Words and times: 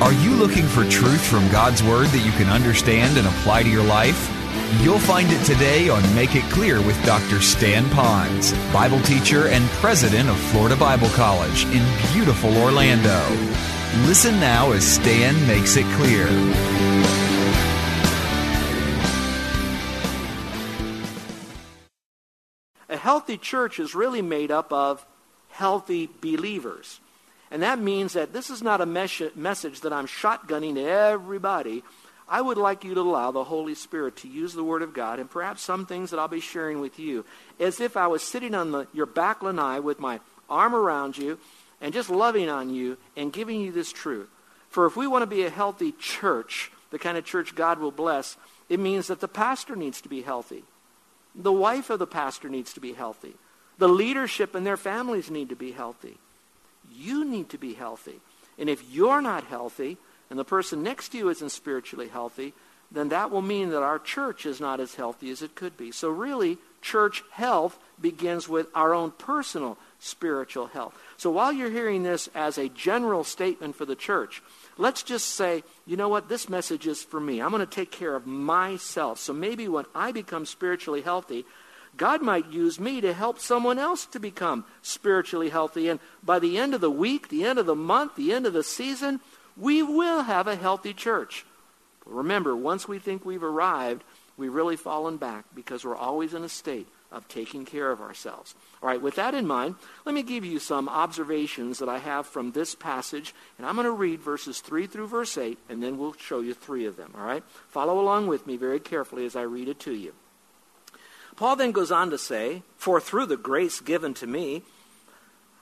Are 0.00 0.14
you 0.14 0.30
looking 0.30 0.66
for 0.66 0.84
truth 0.84 1.22
from 1.22 1.46
God's 1.50 1.82
Word 1.82 2.06
that 2.06 2.24
you 2.24 2.32
can 2.32 2.48
understand 2.48 3.18
and 3.18 3.26
apply 3.26 3.64
to 3.64 3.68
your 3.68 3.84
life? 3.84 4.30
You'll 4.80 4.98
find 4.98 5.30
it 5.30 5.44
today 5.44 5.90
on 5.90 6.02
Make 6.14 6.34
It 6.34 6.44
Clear 6.44 6.80
with 6.80 6.96
Dr. 7.04 7.42
Stan 7.42 7.84
Ponz, 7.90 8.54
Bible 8.72 9.02
teacher 9.02 9.48
and 9.48 9.62
president 9.72 10.30
of 10.30 10.38
Florida 10.38 10.74
Bible 10.74 11.10
College 11.10 11.66
in 11.66 11.84
beautiful 12.14 12.56
Orlando. 12.56 13.20
Listen 14.06 14.40
now 14.40 14.72
as 14.72 14.86
Stan 14.86 15.34
makes 15.46 15.76
it 15.76 15.84
clear. 15.96 16.26
A 22.88 22.96
healthy 22.96 23.36
church 23.36 23.78
is 23.78 23.94
really 23.94 24.22
made 24.22 24.50
up 24.50 24.72
of 24.72 25.04
healthy 25.50 26.08
believers. 26.22 27.00
And 27.50 27.62
that 27.62 27.80
means 27.80 28.12
that 28.12 28.32
this 28.32 28.50
is 28.50 28.62
not 28.62 28.80
a 28.80 28.86
mes- 28.86 29.34
message 29.34 29.80
that 29.80 29.92
I'm 29.92 30.06
shotgunning 30.06 30.74
to 30.74 30.82
everybody. 30.82 31.82
I 32.28 32.40
would 32.40 32.58
like 32.58 32.84
you 32.84 32.94
to 32.94 33.00
allow 33.00 33.32
the 33.32 33.42
Holy 33.42 33.74
Spirit 33.74 34.16
to 34.18 34.28
use 34.28 34.54
the 34.54 34.62
Word 34.62 34.82
of 34.82 34.94
God 34.94 35.18
and 35.18 35.28
perhaps 35.28 35.62
some 35.62 35.84
things 35.84 36.10
that 36.10 36.20
I'll 36.20 36.28
be 36.28 36.40
sharing 36.40 36.80
with 36.80 36.98
you 37.00 37.24
as 37.58 37.80
if 37.80 37.96
I 37.96 38.06
was 38.06 38.22
sitting 38.22 38.54
on 38.54 38.70
the, 38.70 38.86
your 38.92 39.06
back 39.06 39.42
lanai 39.42 39.80
with 39.80 39.98
my 39.98 40.20
arm 40.48 40.74
around 40.74 41.18
you 41.18 41.38
and 41.80 41.92
just 41.92 42.08
loving 42.08 42.48
on 42.48 42.70
you 42.70 42.98
and 43.16 43.32
giving 43.32 43.60
you 43.60 43.72
this 43.72 43.92
truth. 43.92 44.28
For 44.68 44.86
if 44.86 44.96
we 44.96 45.08
want 45.08 45.22
to 45.22 45.26
be 45.26 45.44
a 45.44 45.50
healthy 45.50 45.90
church, 45.90 46.70
the 46.90 46.98
kind 47.00 47.18
of 47.18 47.24
church 47.24 47.56
God 47.56 47.80
will 47.80 47.90
bless, 47.90 48.36
it 48.68 48.78
means 48.78 49.08
that 49.08 49.20
the 49.20 49.28
pastor 49.28 49.74
needs 49.74 50.00
to 50.02 50.08
be 50.08 50.22
healthy. 50.22 50.62
The 51.34 51.52
wife 51.52 51.90
of 51.90 51.98
the 51.98 52.06
pastor 52.06 52.48
needs 52.48 52.72
to 52.74 52.80
be 52.80 52.92
healthy. 52.92 53.34
The 53.78 53.88
leadership 53.88 54.54
and 54.54 54.64
their 54.64 54.76
families 54.76 55.30
need 55.30 55.48
to 55.48 55.56
be 55.56 55.72
healthy. 55.72 56.18
You 57.00 57.24
need 57.24 57.48
to 57.50 57.58
be 57.58 57.74
healthy. 57.74 58.20
And 58.58 58.68
if 58.68 58.84
you're 58.90 59.22
not 59.22 59.44
healthy, 59.44 59.96
and 60.28 60.38
the 60.38 60.44
person 60.44 60.82
next 60.82 61.10
to 61.10 61.18
you 61.18 61.28
isn't 61.30 61.50
spiritually 61.50 62.08
healthy, 62.08 62.52
then 62.92 63.08
that 63.10 63.30
will 63.30 63.42
mean 63.42 63.70
that 63.70 63.82
our 63.82 63.98
church 63.98 64.46
is 64.46 64.60
not 64.60 64.80
as 64.80 64.94
healthy 64.94 65.30
as 65.30 65.42
it 65.42 65.54
could 65.54 65.76
be. 65.76 65.92
So, 65.92 66.10
really, 66.10 66.58
church 66.82 67.22
health 67.30 67.78
begins 68.00 68.48
with 68.48 68.66
our 68.74 68.94
own 68.94 69.12
personal 69.12 69.78
spiritual 70.00 70.66
health. 70.66 70.94
So, 71.16 71.30
while 71.30 71.52
you're 71.52 71.70
hearing 71.70 72.02
this 72.02 72.28
as 72.34 72.58
a 72.58 72.68
general 72.68 73.22
statement 73.22 73.76
for 73.76 73.84
the 73.84 73.94
church, 73.94 74.42
let's 74.76 75.02
just 75.02 75.28
say, 75.28 75.62
you 75.86 75.96
know 75.96 76.08
what, 76.08 76.28
this 76.28 76.48
message 76.48 76.86
is 76.86 77.02
for 77.02 77.20
me. 77.20 77.40
I'm 77.40 77.50
going 77.50 77.64
to 77.64 77.66
take 77.66 77.92
care 77.92 78.16
of 78.16 78.26
myself. 78.26 79.20
So, 79.20 79.32
maybe 79.32 79.68
when 79.68 79.84
I 79.94 80.10
become 80.10 80.44
spiritually 80.44 81.02
healthy, 81.02 81.44
God 81.96 82.22
might 82.22 82.50
use 82.50 82.80
me 82.80 83.00
to 83.00 83.12
help 83.12 83.38
someone 83.38 83.78
else 83.78 84.06
to 84.06 84.18
become 84.18 84.64
spiritually 84.82 85.50
healthy. 85.50 85.88
And 85.88 86.00
by 86.22 86.38
the 86.38 86.58
end 86.58 86.74
of 86.74 86.80
the 86.80 86.90
week, 86.90 87.28
the 87.28 87.44
end 87.44 87.58
of 87.58 87.66
the 87.66 87.74
month, 87.74 88.16
the 88.16 88.32
end 88.32 88.46
of 88.46 88.52
the 88.52 88.64
season, 88.64 89.20
we 89.56 89.82
will 89.82 90.22
have 90.22 90.46
a 90.46 90.56
healthy 90.56 90.94
church. 90.94 91.44
But 92.04 92.14
remember, 92.14 92.56
once 92.56 92.88
we 92.88 92.98
think 92.98 93.24
we've 93.24 93.44
arrived, 93.44 94.02
we've 94.36 94.54
really 94.54 94.76
fallen 94.76 95.18
back 95.18 95.44
because 95.54 95.84
we're 95.84 95.96
always 95.96 96.32
in 96.32 96.44
a 96.44 96.48
state 96.48 96.88
of 97.12 97.26
taking 97.28 97.64
care 97.64 97.90
of 97.90 98.00
ourselves. 98.00 98.54
All 98.82 98.88
right, 98.88 99.02
with 99.02 99.16
that 99.16 99.34
in 99.34 99.46
mind, 99.46 99.74
let 100.04 100.14
me 100.14 100.22
give 100.22 100.44
you 100.44 100.58
some 100.58 100.88
observations 100.88 101.78
that 101.78 101.88
I 101.88 101.98
have 101.98 102.26
from 102.26 102.52
this 102.52 102.74
passage, 102.74 103.34
and 103.58 103.66
I'm 103.66 103.74
going 103.74 103.84
to 103.84 103.90
read 103.90 104.20
verses 104.20 104.60
3 104.60 104.86
through 104.86 105.08
verse 105.08 105.36
8, 105.36 105.58
and 105.68 105.82
then 105.82 105.98
we'll 105.98 106.14
show 106.14 106.40
you 106.40 106.54
three 106.54 106.86
of 106.86 106.96
them. 106.96 107.12
All 107.16 107.24
right? 107.24 107.42
Follow 107.68 108.00
along 108.00 108.28
with 108.28 108.46
me 108.46 108.56
very 108.56 108.80
carefully 108.80 109.26
as 109.26 109.36
I 109.36 109.42
read 109.42 109.68
it 109.68 109.80
to 109.80 109.92
you. 109.92 110.14
Paul 111.40 111.56
then 111.56 111.72
goes 111.72 111.90
on 111.90 112.10
to 112.10 112.18
say, 112.18 112.64
For 112.76 113.00
through 113.00 113.24
the 113.24 113.38
grace 113.38 113.80
given 113.80 114.12
to 114.12 114.26
me, 114.26 114.60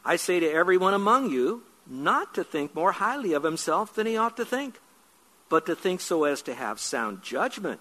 I 0.05 0.17
say 0.17 0.41
to 0.41 0.51
everyone 0.51 0.93
among 0.93 1.31
you, 1.31 1.63
not 1.87 2.35
to 2.35 2.43
think 2.43 2.75
more 2.75 2.91
highly 2.91 3.33
of 3.33 3.45
himself 3.45 3.95
than 3.95 4.05
he 4.05 4.17
ought 4.17 4.37
to 4.39 4.45
think, 4.45 4.81
but 5.49 5.67
to 5.67 5.77
think 5.77 6.01
so 6.01 6.25
as 6.25 6.43
to 6.43 6.55
have 6.55 6.81
sound 6.81 7.23
judgment, 7.23 7.79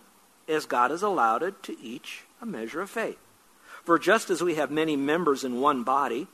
as 0.48 0.68
God 0.68 0.92
has 0.92 1.02
allowed 1.02 1.42
it 1.42 1.64
to 1.64 1.80
each 1.82 2.22
a 2.40 2.46
measure 2.46 2.82
of 2.82 2.92
faith. 2.92 3.18
For 3.84 3.98
just 3.98 4.30
as 4.30 4.44
we 4.44 4.54
have 4.54 4.70
many 4.70 4.96
members 4.96 5.44
in 5.44 5.60
one 5.60 5.82
body, 5.82 6.28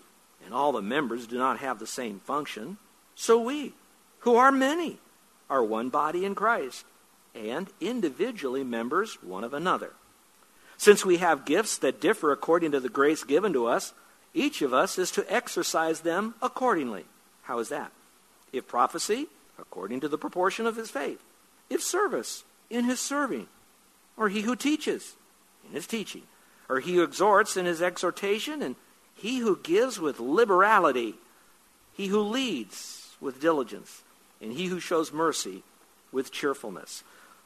and 0.44 0.54
all 0.54 0.74
the 0.74 0.82
members 0.82 1.28
do 1.28 1.38
not 1.38 1.60
have 1.60 1.80
the 1.80 1.88
same 1.88 2.20
function, 2.20 2.76
so 3.16 3.42
we, 3.42 3.72
who 4.20 4.36
are 4.36 4.52
many, 4.52 4.98
are 5.50 5.64
one 5.64 5.88
body 5.88 6.26
in 6.26 6.36
Christ, 6.36 6.84
and 7.34 7.70
individually 7.80 8.66
members 8.66 9.18
one 9.24 9.46
of 9.46 9.54
another. 9.54 9.94
Since 10.84 11.06
we 11.06 11.20
have 11.20 11.46
gifts 11.46 11.78
that 11.78 12.02
differ 12.02 12.34
according 12.34 12.74
to 12.74 12.80
the 12.82 12.90
grace 12.90 13.24
given 13.24 13.54
to 13.54 13.68
us, 13.68 13.94
each 14.34 14.62
of 14.62 14.74
us 14.74 14.98
is 14.98 15.12
to 15.12 15.34
exercise 15.34 16.02
them 16.02 16.36
accordingly. 16.42 17.06
How 17.44 17.60
is 17.60 17.70
that? 17.70 17.94
If 18.52 18.68
prophecy, 18.68 19.28
according 19.58 20.02
to 20.02 20.10
the 20.10 20.18
proportion 20.18 20.68
of 20.68 20.76
his 20.76 20.92
faith. 20.92 21.24
If 21.70 21.82
service, 21.82 22.44
in 22.70 22.84
his 22.84 23.00
serving. 23.00 23.48
Or 24.18 24.28
he 24.28 24.42
who 24.42 24.58
teaches, 24.58 25.14
in 25.66 25.72
his 25.72 25.88
teaching. 25.88 26.24
Or 26.68 26.82
he 26.82 26.96
who 26.96 27.04
exhorts, 27.04 27.56
in 27.56 27.66
his 27.66 27.82
exhortation. 27.82 28.62
And 28.62 28.76
he 29.16 29.38
who 29.38 29.60
gives 29.64 30.02
with 30.02 30.20
liberality. 30.20 31.16
He 31.94 32.08
who 32.08 32.20
leads 32.20 33.16
with 33.22 33.40
diligence. 33.40 34.02
And 34.42 34.52
he 34.52 34.66
who 34.66 34.82
shows 34.82 35.14
mercy 35.14 35.64
with 36.12 36.34
cheerfulness. 36.34 37.06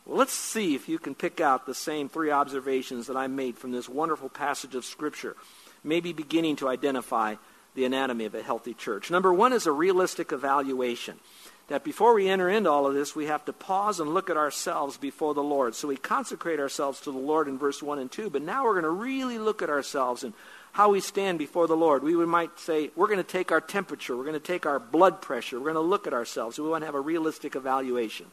Let's 0.09 0.31
see 0.31 0.73
if 0.73 0.87
you 0.87 0.99
can 0.99 1.15
pick 1.15 1.41
out 1.41 1.65
the 1.65 1.73
same 1.73 2.07
three 2.07 2.31
observations 2.31 3.07
that 3.07 3.17
I 3.17 3.27
made 3.27 3.57
from 3.57 3.73
this 3.73 3.89
wonderful 3.89 4.29
passage 4.29 4.73
of 4.73 4.85
Scripture, 4.85 5.35
maybe 5.83 6.13
beginning 6.13 6.55
to 6.57 6.69
identify 6.69 7.35
the 7.75 7.83
anatomy 7.83 8.23
of 8.23 8.33
a 8.33 8.41
healthy 8.41 8.73
church. 8.73 9.11
Number 9.11 9.33
one 9.33 9.51
is 9.51 9.65
a 9.65 9.71
realistic 9.73 10.31
evaluation. 10.31 11.19
That 11.67 11.83
before 11.83 12.13
we 12.13 12.29
enter 12.29 12.47
into 12.47 12.71
all 12.71 12.87
of 12.87 12.93
this, 12.93 13.17
we 13.17 13.25
have 13.25 13.43
to 13.43 13.53
pause 13.53 13.99
and 13.99 14.13
look 14.13 14.29
at 14.29 14.37
ourselves 14.37 14.95
before 14.95 15.33
the 15.33 15.43
Lord. 15.43 15.75
So 15.75 15.89
we 15.89 15.97
consecrate 15.97 16.61
ourselves 16.61 17.01
to 17.01 17.11
the 17.11 17.17
Lord 17.17 17.49
in 17.49 17.57
verse 17.57 17.83
1 17.83 17.99
and 17.99 18.09
2, 18.09 18.29
but 18.29 18.41
now 18.41 18.63
we're 18.63 18.79
going 18.79 18.83
to 18.83 18.89
really 18.89 19.37
look 19.37 19.61
at 19.61 19.69
ourselves 19.69 20.23
and 20.23 20.33
how 20.71 20.91
we 20.91 21.01
stand 21.01 21.37
before 21.37 21.67
the 21.67 21.75
Lord. 21.75 22.03
We 22.03 22.15
might 22.25 22.57
say, 22.57 22.91
we're 22.95 23.07
going 23.07 23.17
to 23.17 23.23
take 23.25 23.51
our 23.51 23.59
temperature, 23.59 24.15
we're 24.15 24.23
going 24.23 24.35
to 24.35 24.39
take 24.39 24.65
our 24.65 24.79
blood 24.79 25.21
pressure, 25.21 25.59
we're 25.59 25.73
going 25.73 25.75
to 25.75 25.81
look 25.81 26.07
at 26.07 26.13
ourselves. 26.13 26.57
We 26.57 26.69
want 26.69 26.83
to 26.83 26.85
have 26.85 26.95
a 26.95 27.01
realistic 27.01 27.57
evaluation. 27.57 28.27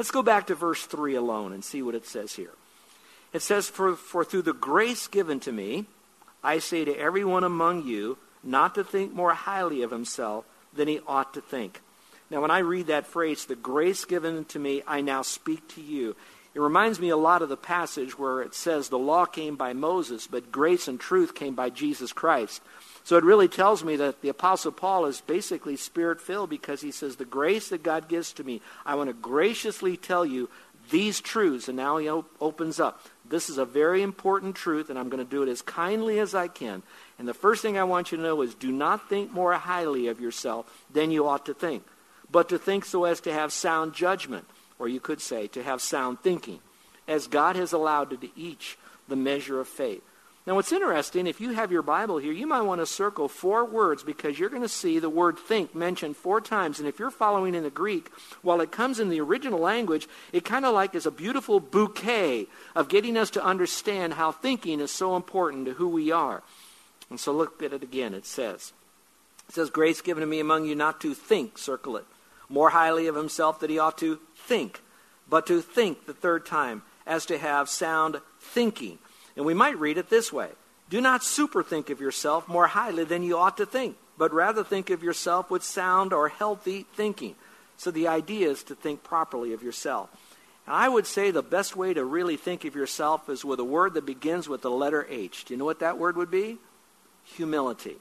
Let's 0.00 0.10
go 0.10 0.22
back 0.22 0.46
to 0.46 0.54
verse 0.54 0.86
3 0.86 1.14
alone 1.14 1.52
and 1.52 1.62
see 1.62 1.82
what 1.82 1.94
it 1.94 2.06
says 2.06 2.32
here. 2.32 2.54
It 3.34 3.42
says, 3.42 3.68
For, 3.68 3.96
for 3.96 4.24
through 4.24 4.40
the 4.40 4.54
grace 4.54 5.06
given 5.08 5.40
to 5.40 5.52
me, 5.52 5.84
I 6.42 6.58
say 6.60 6.86
to 6.86 6.96
everyone 6.96 7.44
among 7.44 7.86
you, 7.86 8.16
not 8.42 8.74
to 8.76 8.82
think 8.82 9.12
more 9.12 9.34
highly 9.34 9.82
of 9.82 9.90
himself 9.90 10.46
than 10.72 10.88
he 10.88 11.00
ought 11.06 11.34
to 11.34 11.42
think. 11.42 11.82
Now, 12.30 12.40
when 12.40 12.50
I 12.50 12.60
read 12.60 12.86
that 12.86 13.08
phrase, 13.08 13.44
the 13.44 13.56
grace 13.56 14.06
given 14.06 14.46
to 14.46 14.58
me, 14.58 14.82
I 14.86 15.02
now 15.02 15.20
speak 15.20 15.68
to 15.74 15.82
you. 15.82 16.16
It 16.54 16.60
reminds 16.60 16.98
me 16.98 17.10
a 17.10 17.16
lot 17.18 17.42
of 17.42 17.50
the 17.50 17.58
passage 17.58 18.18
where 18.18 18.40
it 18.40 18.54
says 18.54 18.88
the 18.88 18.98
law 18.98 19.26
came 19.26 19.56
by 19.56 19.74
Moses, 19.74 20.26
but 20.26 20.50
grace 20.50 20.88
and 20.88 20.98
truth 20.98 21.34
came 21.34 21.54
by 21.54 21.68
Jesus 21.68 22.14
Christ. 22.14 22.62
So 23.04 23.16
it 23.16 23.24
really 23.24 23.48
tells 23.48 23.82
me 23.82 23.96
that 23.96 24.20
the 24.20 24.28
Apostle 24.28 24.72
Paul 24.72 25.06
is 25.06 25.20
basically 25.20 25.76
spirit 25.76 26.20
filled 26.20 26.50
because 26.50 26.80
he 26.80 26.90
says, 26.90 27.16
The 27.16 27.24
grace 27.24 27.68
that 27.70 27.82
God 27.82 28.08
gives 28.08 28.32
to 28.34 28.44
me, 28.44 28.60
I 28.84 28.94
want 28.94 29.08
to 29.08 29.14
graciously 29.14 29.96
tell 29.96 30.24
you 30.24 30.48
these 30.90 31.20
truths. 31.20 31.68
And 31.68 31.76
now 31.76 31.96
he 31.98 32.08
op- 32.08 32.30
opens 32.40 32.78
up. 32.78 33.04
This 33.28 33.48
is 33.48 33.58
a 33.58 33.64
very 33.64 34.02
important 34.02 34.56
truth, 34.56 34.90
and 34.90 34.98
I'm 34.98 35.08
going 35.08 35.24
to 35.24 35.30
do 35.30 35.42
it 35.42 35.48
as 35.48 35.62
kindly 35.62 36.18
as 36.18 36.34
I 36.34 36.48
can. 36.48 36.82
And 37.18 37.28
the 37.28 37.34
first 37.34 37.62
thing 37.62 37.78
I 37.78 37.84
want 37.84 38.10
you 38.10 38.18
to 38.18 38.22
know 38.22 38.42
is 38.42 38.54
do 38.54 38.72
not 38.72 39.08
think 39.08 39.32
more 39.32 39.52
highly 39.54 40.08
of 40.08 40.20
yourself 40.20 40.84
than 40.92 41.10
you 41.10 41.28
ought 41.28 41.46
to 41.46 41.54
think, 41.54 41.84
but 42.30 42.48
to 42.48 42.58
think 42.58 42.84
so 42.84 43.04
as 43.04 43.20
to 43.22 43.32
have 43.32 43.52
sound 43.52 43.94
judgment, 43.94 44.46
or 44.78 44.88
you 44.88 44.98
could 44.98 45.20
say 45.20 45.46
to 45.48 45.62
have 45.62 45.80
sound 45.80 46.20
thinking, 46.20 46.58
as 47.06 47.28
God 47.28 47.54
has 47.54 47.72
allowed 47.72 48.10
to 48.10 48.28
each 48.36 48.76
the 49.06 49.16
measure 49.16 49.60
of 49.60 49.68
faith. 49.68 50.02
Now, 50.50 50.56
what's 50.56 50.72
interesting, 50.72 51.28
if 51.28 51.40
you 51.40 51.52
have 51.52 51.70
your 51.70 51.80
Bible 51.80 52.18
here, 52.18 52.32
you 52.32 52.44
might 52.44 52.62
want 52.62 52.80
to 52.80 52.86
circle 52.86 53.28
four 53.28 53.64
words 53.64 54.02
because 54.02 54.36
you're 54.36 54.48
going 54.48 54.62
to 54.62 54.68
see 54.68 54.98
the 54.98 55.08
word 55.08 55.38
think 55.38 55.76
mentioned 55.76 56.16
four 56.16 56.40
times. 56.40 56.80
And 56.80 56.88
if 56.88 56.98
you're 56.98 57.12
following 57.12 57.54
in 57.54 57.62
the 57.62 57.70
Greek, 57.70 58.10
while 58.42 58.60
it 58.60 58.72
comes 58.72 58.98
in 58.98 59.10
the 59.10 59.20
original 59.20 59.60
language, 59.60 60.08
it 60.32 60.44
kind 60.44 60.64
of 60.64 60.74
like 60.74 60.96
is 60.96 61.06
a 61.06 61.12
beautiful 61.12 61.60
bouquet 61.60 62.48
of 62.74 62.88
getting 62.88 63.16
us 63.16 63.30
to 63.30 63.44
understand 63.44 64.14
how 64.14 64.32
thinking 64.32 64.80
is 64.80 64.90
so 64.90 65.14
important 65.14 65.66
to 65.66 65.74
who 65.74 65.86
we 65.86 66.10
are. 66.10 66.42
And 67.10 67.20
so 67.20 67.30
look 67.30 67.62
at 67.62 67.72
it 67.72 67.84
again. 67.84 68.12
It 68.12 68.26
says, 68.26 68.72
It 69.48 69.54
says, 69.54 69.70
Grace 69.70 70.00
given 70.00 70.22
to 70.22 70.26
me 70.26 70.40
among 70.40 70.64
you 70.64 70.74
not 70.74 71.00
to 71.02 71.14
think, 71.14 71.58
circle 71.58 71.96
it, 71.96 72.06
more 72.48 72.70
highly 72.70 73.06
of 73.06 73.14
himself 73.14 73.60
that 73.60 73.70
he 73.70 73.78
ought 73.78 73.98
to 73.98 74.18
think, 74.34 74.80
but 75.28 75.46
to 75.46 75.60
think 75.60 76.06
the 76.06 76.12
third 76.12 76.44
time, 76.44 76.82
as 77.06 77.24
to 77.26 77.38
have 77.38 77.68
sound 77.68 78.20
thinking. 78.40 78.98
And 79.36 79.44
we 79.44 79.54
might 79.54 79.78
read 79.78 79.98
it 79.98 80.10
this 80.10 80.32
way 80.32 80.50
Do 80.88 81.00
not 81.00 81.22
superthink 81.22 81.90
of 81.90 82.00
yourself 82.00 82.48
more 82.48 82.68
highly 82.68 83.04
than 83.04 83.22
you 83.22 83.38
ought 83.38 83.56
to 83.58 83.66
think, 83.66 83.96
but 84.18 84.32
rather 84.32 84.64
think 84.64 84.90
of 84.90 85.02
yourself 85.02 85.50
with 85.50 85.62
sound 85.62 86.12
or 86.12 86.28
healthy 86.28 86.86
thinking. 86.94 87.34
So 87.76 87.90
the 87.90 88.08
idea 88.08 88.50
is 88.50 88.62
to 88.64 88.74
think 88.74 89.02
properly 89.02 89.52
of 89.52 89.62
yourself. 89.62 90.10
And 90.66 90.76
I 90.76 90.88
would 90.88 91.06
say 91.06 91.30
the 91.30 91.42
best 91.42 91.76
way 91.76 91.94
to 91.94 92.04
really 92.04 92.36
think 92.36 92.64
of 92.64 92.74
yourself 92.74 93.28
is 93.28 93.44
with 93.44 93.58
a 93.58 93.64
word 93.64 93.94
that 93.94 94.04
begins 94.04 94.48
with 94.48 94.62
the 94.62 94.70
letter 94.70 95.06
H. 95.08 95.46
Do 95.46 95.54
you 95.54 95.58
know 95.58 95.64
what 95.64 95.80
that 95.80 95.98
word 95.98 96.16
would 96.16 96.30
be? 96.30 96.58
Humility. 97.24 97.96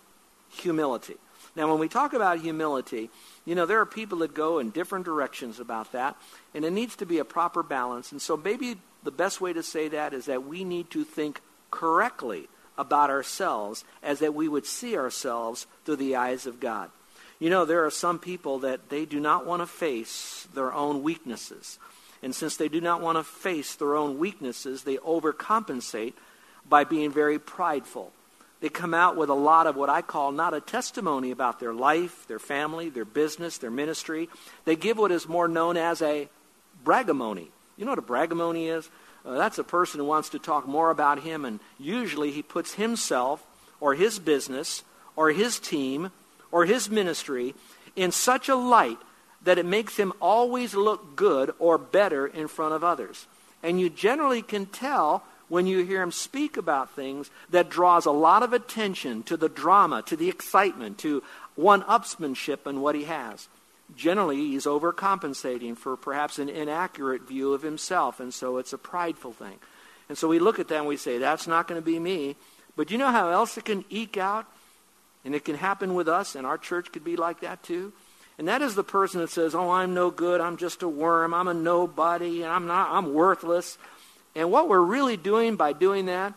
Humility. 0.49 1.15
Now, 1.55 1.69
when 1.69 1.79
we 1.79 1.87
talk 1.87 2.13
about 2.13 2.39
humility, 2.39 3.09
you 3.45 3.55
know, 3.55 3.65
there 3.65 3.79
are 3.79 3.85
people 3.85 4.19
that 4.19 4.33
go 4.33 4.59
in 4.59 4.69
different 4.69 5.05
directions 5.05 5.59
about 5.59 5.91
that, 5.93 6.15
and 6.53 6.63
it 6.63 6.71
needs 6.71 6.95
to 6.97 7.05
be 7.05 7.17
a 7.17 7.25
proper 7.25 7.63
balance. 7.63 8.11
And 8.11 8.21
so 8.21 8.37
maybe 8.37 8.77
the 9.03 9.11
best 9.11 9.41
way 9.41 9.53
to 9.53 9.63
say 9.63 9.87
that 9.89 10.13
is 10.13 10.25
that 10.25 10.45
we 10.45 10.63
need 10.63 10.89
to 10.91 11.03
think 11.03 11.41
correctly 11.71 12.47
about 12.77 13.09
ourselves 13.09 13.83
as 14.01 14.19
that 14.19 14.33
we 14.33 14.47
would 14.47 14.65
see 14.65 14.97
ourselves 14.97 15.67
through 15.85 15.97
the 15.97 16.15
eyes 16.15 16.45
of 16.45 16.59
God. 16.59 16.89
You 17.39 17.49
know, 17.49 17.65
there 17.65 17.85
are 17.85 17.91
some 17.91 18.19
people 18.19 18.59
that 18.59 18.89
they 18.89 19.05
do 19.05 19.19
not 19.19 19.45
want 19.45 19.61
to 19.61 19.65
face 19.65 20.47
their 20.53 20.73
own 20.73 21.03
weaknesses. 21.03 21.79
And 22.21 22.35
since 22.35 22.57
they 22.57 22.67
do 22.67 22.81
not 22.81 23.01
want 23.01 23.17
to 23.17 23.23
face 23.23 23.75
their 23.75 23.95
own 23.95 24.19
weaknesses, 24.19 24.83
they 24.83 24.97
overcompensate 24.97 26.13
by 26.67 26.83
being 26.83 27.11
very 27.11 27.39
prideful. 27.39 28.11
They 28.61 28.67
come 28.67 28.93
out 28.93 29.15
with 29.15 29.29
a 29.29 29.33
lot 29.33 29.67
of 29.67 29.77
what 29.77 29.89
I 29.89 30.01
call 30.01 30.33
not 30.33 30.53
a 30.53 30.59
testimony 30.59 31.31
about 31.31 31.61
their 31.61 31.73
life, 31.73 32.27
their 32.27 32.39
family, 32.39 32.89
their 32.89 33.05
business, 33.05 33.57
their 33.57 33.71
ministry. 33.71 34.27
They 34.65 34.75
give 34.75 34.97
what 34.97 35.11
is 35.11 35.29
more 35.29 35.47
known 35.47 35.77
as 35.77 36.01
a 36.01 36.27
bragamony. 36.83 37.47
You 37.79 37.85
know 37.85 37.91
what 37.91 37.99
a 37.99 38.01
bragamony 38.01 38.67
is? 38.67 38.89
Uh, 39.25 39.37
that's 39.37 39.57
a 39.57 39.63
person 39.63 40.01
who 40.01 40.05
wants 40.05 40.27
to 40.29 40.39
talk 40.39 40.67
more 40.67 40.91
about 40.91 41.21
him, 41.21 41.45
and 41.45 41.61
usually 41.79 42.29
he 42.29 42.41
puts 42.41 42.73
himself 42.73 43.41
or 43.79 43.95
his 43.95 44.19
business 44.19 44.83
or 45.15 45.31
his 45.31 45.59
team 45.59 46.11
or 46.51 46.65
his 46.65 46.89
ministry 46.89 47.55
in 47.95 48.11
such 48.11 48.49
a 48.49 48.55
light 48.55 48.97
that 49.43 49.57
it 49.57 49.65
makes 49.65 49.95
him 49.95 50.11
always 50.19 50.75
look 50.75 51.15
good 51.15 51.53
or 51.57 51.77
better 51.77 52.27
in 52.27 52.49
front 52.49 52.73
of 52.73 52.83
others. 52.83 53.27
And 53.63 53.79
you 53.79 53.89
generally 53.89 54.41
can 54.41 54.65
tell 54.65 55.23
when 55.47 55.65
you 55.65 55.85
hear 55.85 56.01
him 56.01 56.11
speak 56.11 56.57
about 56.57 56.91
things 56.91 57.31
that 57.49 57.69
draws 57.69 58.05
a 58.05 58.11
lot 58.11 58.43
of 58.43 58.51
attention 58.51 59.23
to 59.23 59.37
the 59.37 59.47
drama, 59.47 60.01
to 60.03 60.17
the 60.17 60.27
excitement, 60.27 60.97
to 60.99 61.23
one-upsmanship 61.55 62.67
in 62.67 62.81
what 62.81 62.95
he 62.95 63.05
has 63.05 63.47
generally 63.95 64.37
he's 64.37 64.65
overcompensating 64.65 65.77
for 65.77 65.97
perhaps 65.97 66.39
an 66.39 66.49
inaccurate 66.49 67.27
view 67.27 67.53
of 67.53 67.61
himself, 67.61 68.19
and 68.19 68.33
so 68.33 68.57
it's 68.57 68.73
a 68.73 68.77
prideful 68.77 69.33
thing. 69.33 69.59
And 70.07 70.17
so 70.17 70.27
we 70.27 70.39
look 70.39 70.59
at 70.59 70.67
that 70.69 70.79
and 70.79 70.87
we 70.87 70.97
say, 70.97 71.17
that's 71.17 71.47
not 71.47 71.67
going 71.67 71.79
to 71.79 71.85
be 71.85 71.99
me. 71.99 72.35
But 72.75 72.91
you 72.91 72.97
know 72.97 73.11
how 73.11 73.29
else 73.29 73.57
it 73.57 73.65
can 73.65 73.85
eke 73.89 74.17
out? 74.17 74.45
And 75.25 75.35
it 75.35 75.45
can 75.45 75.55
happen 75.55 75.95
with 75.95 76.07
us, 76.07 76.35
and 76.35 76.47
our 76.47 76.57
church 76.57 76.91
could 76.91 77.03
be 77.03 77.15
like 77.15 77.41
that 77.41 77.61
too. 77.61 77.93
And 78.37 78.47
that 78.47 78.61
is 78.61 78.73
the 78.73 78.85
person 78.85 79.19
that 79.19 79.29
says, 79.29 79.53
Oh, 79.53 79.69
I'm 79.69 79.93
no 79.93 80.09
good, 80.09 80.39
I'm 80.39 80.55
just 80.55 80.81
a 80.81 80.87
worm, 80.87 81.33
I'm 81.33 81.49
a 81.49 81.53
nobody, 81.53 82.41
and 82.43 82.51
I'm 82.51 82.67
not 82.67 82.89
I'm 82.91 83.13
worthless. 83.13 83.77
And 84.33 84.49
what 84.49 84.69
we're 84.69 84.79
really 84.79 85.17
doing 85.17 85.57
by 85.57 85.73
doing 85.73 86.05
that 86.05 86.33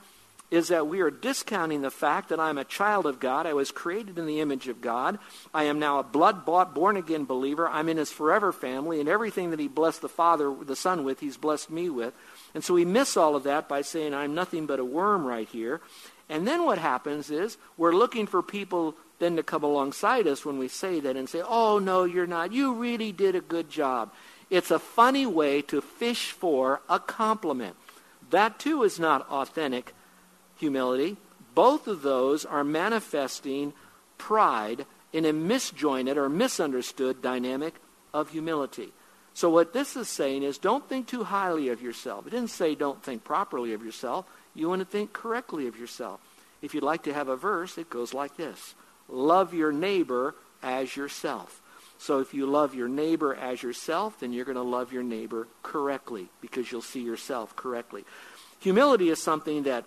is 0.52 0.68
that 0.68 0.86
we 0.86 1.00
are 1.00 1.10
discounting 1.10 1.80
the 1.80 1.90
fact 1.90 2.28
that 2.28 2.38
I'm 2.38 2.58
a 2.58 2.64
child 2.64 3.06
of 3.06 3.18
God. 3.18 3.46
I 3.46 3.54
was 3.54 3.70
created 3.70 4.18
in 4.18 4.26
the 4.26 4.40
image 4.40 4.68
of 4.68 4.82
God. 4.82 5.18
I 5.54 5.64
am 5.64 5.78
now 5.78 5.98
a 5.98 6.02
blood 6.02 6.44
bought, 6.44 6.74
born 6.74 6.98
again 6.98 7.24
believer. 7.24 7.66
I'm 7.66 7.88
in 7.88 7.96
his 7.96 8.12
forever 8.12 8.52
family, 8.52 9.00
and 9.00 9.08
everything 9.08 9.50
that 9.50 9.58
he 9.58 9.66
blessed 9.66 10.02
the 10.02 10.10
Father, 10.10 10.54
the 10.62 10.76
Son 10.76 11.04
with, 11.04 11.20
he's 11.20 11.38
blessed 11.38 11.70
me 11.70 11.88
with. 11.88 12.12
And 12.54 12.62
so 12.62 12.74
we 12.74 12.84
miss 12.84 13.16
all 13.16 13.34
of 13.34 13.44
that 13.44 13.66
by 13.66 13.80
saying, 13.80 14.12
I'm 14.12 14.34
nothing 14.34 14.66
but 14.66 14.78
a 14.78 14.84
worm 14.84 15.24
right 15.24 15.48
here. 15.48 15.80
And 16.28 16.46
then 16.46 16.66
what 16.66 16.76
happens 16.76 17.30
is 17.30 17.56
we're 17.78 17.94
looking 17.94 18.26
for 18.26 18.42
people 18.42 18.94
then 19.20 19.36
to 19.36 19.42
come 19.42 19.62
alongside 19.62 20.26
us 20.26 20.44
when 20.44 20.58
we 20.58 20.68
say 20.68 21.00
that 21.00 21.16
and 21.16 21.30
say, 21.30 21.42
Oh, 21.42 21.78
no, 21.78 22.04
you're 22.04 22.26
not. 22.26 22.52
You 22.52 22.74
really 22.74 23.10
did 23.10 23.34
a 23.34 23.40
good 23.40 23.70
job. 23.70 24.12
It's 24.50 24.70
a 24.70 24.78
funny 24.78 25.24
way 25.24 25.62
to 25.62 25.80
fish 25.80 26.30
for 26.30 26.82
a 26.90 27.00
compliment. 27.00 27.74
That 28.28 28.58
too 28.58 28.82
is 28.82 29.00
not 29.00 29.26
authentic 29.30 29.94
humility. 30.62 31.16
Both 31.54 31.88
of 31.88 32.02
those 32.02 32.46
are 32.46 32.62
manifesting 32.62 33.74
pride 34.16 34.86
in 35.12 35.26
a 35.26 35.32
misjoined 35.32 36.16
or 36.16 36.28
misunderstood 36.28 37.20
dynamic 37.20 37.74
of 38.14 38.30
humility. 38.30 38.92
So, 39.34 39.50
what 39.50 39.72
this 39.72 39.96
is 39.96 40.08
saying 40.08 40.44
is 40.44 40.58
don't 40.58 40.88
think 40.88 41.08
too 41.08 41.24
highly 41.24 41.68
of 41.70 41.82
yourself. 41.82 42.26
It 42.26 42.30
didn't 42.30 42.50
say 42.50 42.74
don't 42.74 43.02
think 43.02 43.24
properly 43.24 43.72
of 43.72 43.84
yourself. 43.84 44.24
You 44.54 44.68
want 44.68 44.80
to 44.80 44.86
think 44.86 45.12
correctly 45.12 45.66
of 45.66 45.76
yourself. 45.76 46.20
If 46.60 46.74
you'd 46.74 46.84
like 46.84 47.02
to 47.04 47.14
have 47.14 47.28
a 47.28 47.36
verse, 47.36 47.76
it 47.76 47.90
goes 47.90 48.14
like 48.14 48.36
this 48.36 48.74
Love 49.08 49.52
your 49.52 49.72
neighbor 49.72 50.36
as 50.62 50.96
yourself. 50.96 51.60
So, 51.98 52.20
if 52.20 52.34
you 52.34 52.46
love 52.46 52.74
your 52.74 52.88
neighbor 52.88 53.34
as 53.34 53.62
yourself, 53.62 54.20
then 54.20 54.32
you're 54.32 54.44
going 54.44 54.54
to 54.56 54.62
love 54.62 54.92
your 54.92 55.02
neighbor 55.02 55.48
correctly 55.62 56.28
because 56.40 56.70
you'll 56.70 56.82
see 56.82 57.02
yourself 57.02 57.56
correctly. 57.56 58.04
Humility 58.60 59.08
is 59.08 59.20
something 59.20 59.64
that 59.64 59.86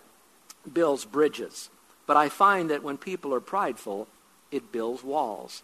builds 0.74 1.06
bridges. 1.06 1.70
But 2.08 2.18
I 2.18 2.30
find 2.30 2.70
that 2.70 2.84
when 2.84 2.98
people 2.98 3.34
are 3.34 3.40
prideful, 3.40 4.08
it 4.52 4.72
builds 4.72 5.04
walls. 5.04 5.64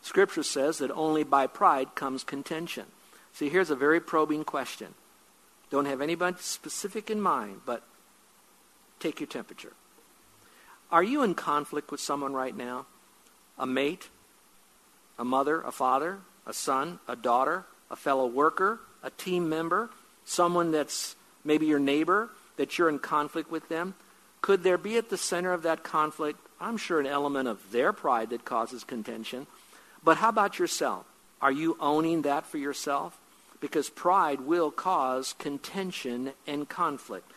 Scripture 0.00 0.42
says 0.42 0.78
that 0.78 0.90
only 0.90 1.22
by 1.22 1.46
pride 1.46 1.94
comes 1.94 2.24
contention. 2.24 2.86
See, 3.32 3.48
here's 3.48 3.70
a 3.70 3.76
very 3.76 4.00
probing 4.00 4.44
question. 4.44 4.94
Don't 5.70 5.86
have 5.86 6.00
anybody 6.00 6.36
specific 6.40 7.08
in 7.08 7.20
mind, 7.20 7.60
but 7.64 7.82
take 9.00 9.20
your 9.20 9.26
temperature. 9.26 9.72
Are 10.90 11.02
you 11.02 11.22
in 11.22 11.34
conflict 11.34 11.90
with 11.90 12.00
someone 12.00 12.34
right 12.34 12.54
now? 12.54 12.86
A 13.58 13.66
mate, 13.66 14.08
a 15.18 15.24
mother, 15.24 15.62
a 15.62 15.72
father, 15.72 16.18
a 16.46 16.52
son, 16.52 16.98
a 17.08 17.16
daughter, 17.16 17.64
a 17.90 17.96
fellow 17.96 18.26
worker, 18.26 18.80
a 19.02 19.10
team 19.10 19.48
member, 19.48 19.88
someone 20.24 20.72
that's 20.72 21.16
maybe 21.44 21.66
your 21.66 21.78
neighbor, 21.78 22.28
that 22.56 22.76
you're 22.76 22.88
in 22.88 22.98
conflict 22.98 23.50
with 23.50 23.68
them? 23.68 23.94
Could 24.42 24.64
there 24.64 24.78
be 24.78 24.96
at 24.96 25.08
the 25.08 25.16
center 25.16 25.52
of 25.52 25.62
that 25.62 25.84
conflict, 25.84 26.38
I'm 26.60 26.76
sure, 26.76 27.00
an 27.00 27.06
element 27.06 27.48
of 27.48 27.70
their 27.70 27.92
pride 27.92 28.30
that 28.30 28.44
causes 28.44 28.84
contention? 28.84 29.46
But 30.04 30.16
how 30.16 30.28
about 30.28 30.58
yourself? 30.58 31.06
Are 31.40 31.52
you 31.52 31.76
owning 31.80 32.22
that 32.22 32.46
for 32.46 32.58
yourself? 32.58 33.16
Because 33.60 33.88
pride 33.88 34.40
will 34.40 34.72
cause 34.72 35.34
contention 35.38 36.32
and 36.46 36.68
conflict. 36.68 37.30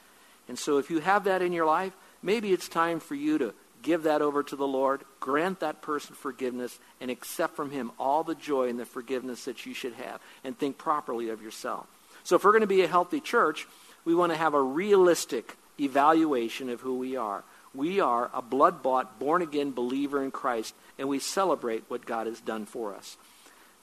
And 0.47 0.57
so 0.57 0.79
if 0.79 0.89
you 0.89 0.99
have 0.99 1.25
that 1.25 1.43
in 1.43 1.53
your 1.53 1.65
life, 1.65 1.93
maybe 2.23 2.51
it's 2.51 2.67
time 2.67 2.99
for 2.99 3.15
you 3.15 3.37
to 3.37 3.53
give 3.83 4.03
that 4.03 4.23
over 4.23 4.41
to 4.41 4.55
the 4.55 4.65
Lord, 4.65 5.01
grant 5.19 5.59
that 5.59 5.83
person 5.83 6.15
forgiveness, 6.15 6.79
and 6.99 7.11
accept 7.11 7.55
from 7.55 7.69
him 7.69 7.91
all 7.99 8.23
the 8.23 8.33
joy 8.33 8.67
and 8.67 8.79
the 8.79 8.85
forgiveness 8.85 9.45
that 9.45 9.67
you 9.67 9.75
should 9.75 9.93
have, 9.93 10.19
and 10.43 10.57
think 10.57 10.79
properly 10.79 11.29
of 11.29 11.43
yourself. 11.43 11.85
So 12.23 12.35
if 12.35 12.43
we're 12.43 12.51
going 12.51 12.61
to 12.61 12.67
be 12.67 12.81
a 12.81 12.87
healthy 12.87 13.19
church, 13.19 13.67
we 14.03 14.15
want 14.15 14.31
to 14.31 14.37
have 14.37 14.55
a 14.55 14.61
realistic 14.61 15.55
evaluation 15.79 16.69
of 16.69 16.81
who 16.81 16.97
we 16.97 17.15
are. 17.15 17.43
We 17.73 17.99
are 17.99 18.29
a 18.33 18.41
blood 18.41 18.81
bought, 18.81 19.19
born 19.19 19.41
again 19.41 19.71
believer 19.71 20.23
in 20.23 20.31
Christ, 20.31 20.73
and 20.97 21.09
we 21.09 21.19
celebrate 21.19 21.83
what 21.87 22.05
God 22.05 22.27
has 22.27 22.39
done 22.39 22.65
for 22.65 22.95
us. 22.95 23.17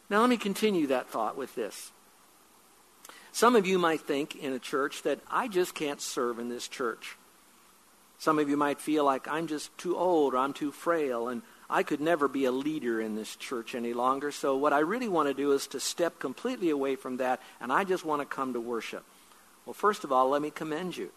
Now, 0.09 0.21
let 0.21 0.31
me 0.31 0.37
continue 0.37 0.87
that 0.89 1.09
thought 1.09 1.37
with 1.37 1.55
this. 1.55 1.93
Some 3.33 3.57
of 3.57 3.67
you 3.67 3.79
might 3.79 4.03
think 4.03 4.37
in 4.37 4.53
a 4.53 4.59
church 4.59 5.03
that 5.03 5.21
I 5.31 5.49
just 5.49 5.75
can't 5.75 6.01
serve 6.01 6.39
in 6.39 6.49
this 6.49 6.69
church. 6.69 7.17
Some 8.19 8.39
of 8.39 8.49
you 8.49 8.57
might 8.57 8.81
feel 8.81 9.05
like 9.05 9.27
I'm 9.27 9.47
just 9.47 9.77
too 9.79 9.97
old 9.97 10.35
or 10.35 10.39
I'm 10.39 10.53
too 10.53 10.71
frail 10.71 11.29
and 11.29 11.43
I 11.69 11.83
could 11.83 12.01
never 12.01 12.29
be 12.29 12.45
a 12.45 12.53
leader 12.53 13.01
in 13.01 13.17
this 13.17 13.35
church 13.35 13.75
any 13.75 13.95
longer. 13.95 14.31
So, 14.31 14.55
what 14.57 14.75
I 14.75 14.81
really 14.81 15.09
want 15.09 15.29
to 15.29 15.35
do 15.35 15.53
is 15.53 15.67
to 15.69 15.81
step 15.81 16.19
completely 16.19 16.69
away 16.69 16.95
from 16.95 17.17
that 17.17 17.41
and 17.61 17.73
I 17.73 17.85
just 17.85 18.05
want 18.05 18.21
to 18.21 18.27
come 18.27 18.53
to 18.53 18.61
worship. 18.61 19.05
Well, 19.65 19.75
first 19.75 20.05
of 20.05 20.13
all, 20.13 20.29
let 20.29 20.43
me 20.43 20.51
commend 20.51 20.97
you. 20.97 21.11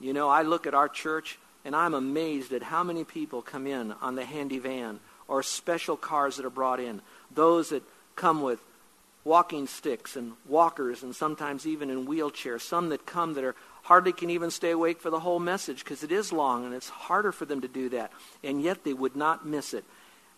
You 0.00 0.12
know, 0.14 0.28
I 0.28 0.42
look 0.42 0.66
at 0.66 0.74
our 0.74 0.88
church 0.88 1.38
and 1.64 1.76
I'm 1.76 1.94
amazed 1.94 2.52
at 2.52 2.62
how 2.62 2.82
many 2.82 3.04
people 3.04 3.42
come 3.42 3.66
in 3.66 3.92
on 4.00 4.14
the 4.14 4.24
Handi-Van 4.24 4.98
or 5.28 5.42
special 5.42 5.96
cars 5.96 6.36
that 6.36 6.46
are 6.46 6.50
brought 6.50 6.80
in. 6.80 7.02
Those 7.32 7.68
that 7.68 7.82
come 8.16 8.42
with 8.42 8.60
walking 9.24 9.66
sticks 9.66 10.16
and 10.16 10.32
walkers 10.48 11.02
and 11.02 11.14
sometimes 11.14 11.66
even 11.66 11.90
in 11.90 12.06
wheelchairs. 12.06 12.62
Some 12.62 12.88
that 12.88 13.04
come 13.04 13.34
that 13.34 13.44
are 13.44 13.54
hardly 13.82 14.12
can 14.12 14.30
even 14.30 14.50
stay 14.50 14.70
awake 14.70 15.00
for 15.00 15.10
the 15.10 15.20
whole 15.20 15.38
message 15.38 15.84
because 15.84 16.02
it 16.02 16.10
is 16.10 16.32
long 16.32 16.64
and 16.64 16.74
it's 16.74 16.88
harder 16.88 17.32
for 17.32 17.44
them 17.44 17.60
to 17.60 17.68
do 17.68 17.90
that. 17.90 18.10
And 18.42 18.62
yet 18.62 18.84
they 18.84 18.94
would 18.94 19.16
not 19.16 19.46
miss 19.46 19.74
it. 19.74 19.84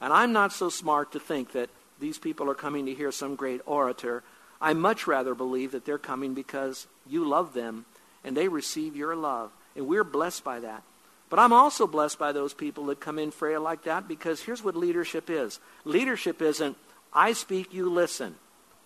And 0.00 0.12
I'm 0.12 0.32
not 0.32 0.52
so 0.52 0.68
smart 0.68 1.12
to 1.12 1.20
think 1.20 1.52
that 1.52 1.70
these 2.00 2.18
people 2.18 2.50
are 2.50 2.54
coming 2.54 2.86
to 2.86 2.94
hear 2.94 3.12
some 3.12 3.36
great 3.36 3.60
orator. 3.64 4.24
I 4.60 4.74
much 4.74 5.06
rather 5.06 5.36
believe 5.36 5.70
that 5.72 5.84
they're 5.84 5.98
coming 5.98 6.34
because 6.34 6.88
you 7.06 7.24
love 7.24 7.54
them 7.54 7.84
and 8.24 8.36
they 8.36 8.48
receive 8.48 8.96
your 8.96 9.16
love. 9.16 9.50
And 9.76 9.86
we're 9.86 10.04
blessed 10.04 10.44
by 10.44 10.60
that. 10.60 10.82
But 11.28 11.38
I'm 11.38 11.52
also 11.52 11.86
blessed 11.86 12.18
by 12.18 12.32
those 12.32 12.52
people 12.52 12.86
that 12.86 13.00
come 13.00 13.18
in 13.18 13.30
frail 13.30 13.62
like 13.62 13.84
that 13.84 14.06
because 14.06 14.42
here's 14.42 14.62
what 14.62 14.76
leadership 14.76 15.30
is 15.30 15.60
leadership 15.84 16.42
isn't, 16.42 16.76
I 17.12 17.32
speak, 17.32 17.72
you 17.72 17.88
listen. 17.88 18.34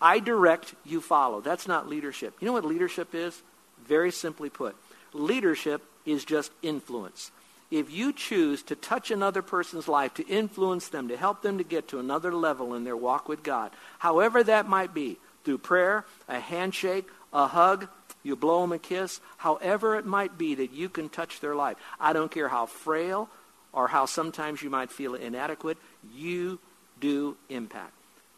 I 0.00 0.18
direct, 0.20 0.74
you 0.84 1.00
follow. 1.00 1.40
That's 1.40 1.66
not 1.66 1.88
leadership. 1.88 2.34
You 2.40 2.46
know 2.46 2.52
what 2.52 2.64
leadership 2.64 3.14
is? 3.14 3.42
Very 3.84 4.12
simply 4.12 4.48
put, 4.50 4.76
leadership 5.12 5.82
is 6.04 6.24
just 6.24 6.52
influence. 6.62 7.30
If 7.70 7.90
you 7.90 8.12
choose 8.12 8.62
to 8.64 8.76
touch 8.76 9.10
another 9.10 9.42
person's 9.42 9.88
life, 9.88 10.14
to 10.14 10.26
influence 10.28 10.88
them, 10.88 11.08
to 11.08 11.16
help 11.16 11.42
them 11.42 11.58
to 11.58 11.64
get 11.64 11.88
to 11.88 11.98
another 11.98 12.32
level 12.32 12.74
in 12.74 12.84
their 12.84 12.96
walk 12.96 13.28
with 13.28 13.42
God, 13.42 13.72
however 13.98 14.44
that 14.44 14.68
might 14.68 14.94
be, 14.94 15.18
through 15.44 15.58
prayer, 15.58 16.04
a 16.28 16.38
handshake, 16.38 17.08
a 17.32 17.48
hug, 17.48 17.88
you 18.26 18.36
blow 18.36 18.60
them 18.62 18.72
a 18.72 18.78
kiss, 18.78 19.20
however 19.38 19.96
it 19.96 20.04
might 20.04 20.36
be 20.36 20.56
that 20.56 20.72
you 20.72 20.88
can 20.88 21.08
touch 21.08 21.40
their 21.40 21.54
life. 21.54 21.76
I 22.00 22.12
don't 22.12 22.30
care 22.30 22.48
how 22.48 22.66
frail 22.66 23.28
or 23.72 23.88
how 23.88 24.06
sometimes 24.06 24.62
you 24.62 24.70
might 24.70 24.90
feel 24.90 25.14
inadequate, 25.14 25.78
you 26.12 26.58
do 26.98 27.36
impact. 27.48 27.92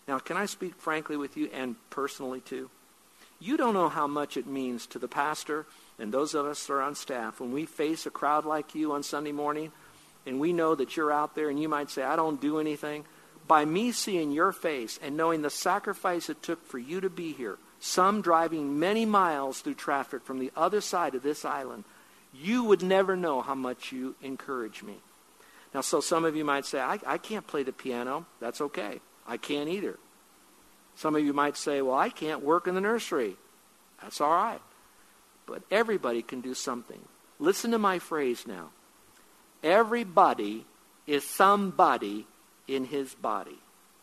Now, 0.07 0.19
can 0.19 0.37
I 0.37 0.47
speak 0.47 0.75
frankly 0.77 1.17
with 1.17 1.37
you 1.37 1.49
and 1.53 1.77
personally 1.91 2.41
too? 2.41 2.71
You 3.41 3.57
don't 3.57 3.75
know 3.75 3.89
how 3.89 4.07
much 4.07 4.37
it 4.37 4.47
means 4.47 4.87
to 4.89 4.99
the 4.99 5.09
pastor 5.09 5.65
and 5.99 6.13
those 6.13 6.35
of 6.35 6.45
us 6.47 6.67
that 6.67 6.73
are 6.73 6.83
on 6.83 6.95
staff 6.95 7.41
when 7.41 7.53
we 7.53 7.67
face 7.67 8.05
a 8.05 8.11
crowd 8.11 8.45
like 8.45 8.75
you 8.75 8.93
on 8.93 9.03
Sunday 9.03 9.33
morning 9.33 9.73
and 10.27 10.41
we 10.41 10.53
know 10.53 10.75
that 10.75 10.97
you're 10.97 11.13
out 11.13 11.35
there 11.35 11.49
and 11.49 11.61
you 11.61 11.69
might 11.69 11.91
say, 11.91 12.03
I 12.03 12.17
don't 12.17 12.41
do 12.41 12.59
anything. 12.59 13.05
By 13.47 13.65
me 13.65 13.93
seeing 13.93 14.33
your 14.33 14.53
face 14.53 14.99
and 15.03 15.17
knowing 15.17 15.43
the 15.43 15.51
sacrifice 15.51 16.29
it 16.29 16.43
took 16.43 16.67
for 16.67 16.79
you 16.79 17.01
to 17.01 17.09
be 17.09 17.33
here, 17.33 17.59
some 17.81 18.23
driving 18.23 18.79
many 18.79 19.05
miles 19.05 19.61
through 19.61 19.75
traffic 19.75 20.25
from 20.25 20.39
the 20.39 20.53
other 20.57 20.81
side 20.81 21.15
of 21.15 21.23
this 21.23 21.45
island, 21.45 21.85
you 22.33 22.65
would 22.65 22.83
never 22.83 23.17
know 23.17 23.41
how 23.41 23.55
much 23.55 23.93
you 23.93 24.15
encourage 24.23 24.83
me. 24.83 24.97
Now, 25.75 25.83
so 25.83 26.01
some 26.01 26.25
of 26.25 26.35
you 26.35 26.45
might 26.45 26.65
say, 26.65 26.81
I, 26.81 26.99
I 27.07 27.19
can't 27.19 27.47
play 27.47 27.63
the 27.63 27.73
piano. 27.73 28.27
That's 28.41 28.61
okay. 28.61 29.01
I 29.27 29.37
can't 29.37 29.69
either. 29.69 29.99
Some 30.97 31.15
of 31.15 31.25
you 31.25 31.33
might 31.33 31.57
say, 31.57 31.83
well, 31.83 31.95
I 31.95 32.09
can't 32.09 32.43
work 32.43 32.67
in 32.67 32.75
the 32.75 32.81
nursery. 32.81 33.37
That's 34.03 34.21
all 34.21 34.33
right. 34.33 34.61
But 35.47 35.63
everybody 35.71 36.23
can 36.23 36.41
do 36.41 36.55
something. 36.55 37.01
Listen 37.39 37.71
to 37.71 37.79
my 37.79 37.99
phrase 37.99 38.47
now. 38.47 38.71
Everybody 39.63 40.65
is 41.07 41.25
somebody 41.25 42.27
in 42.67 42.85
his 42.85 43.15
body. 43.15 43.59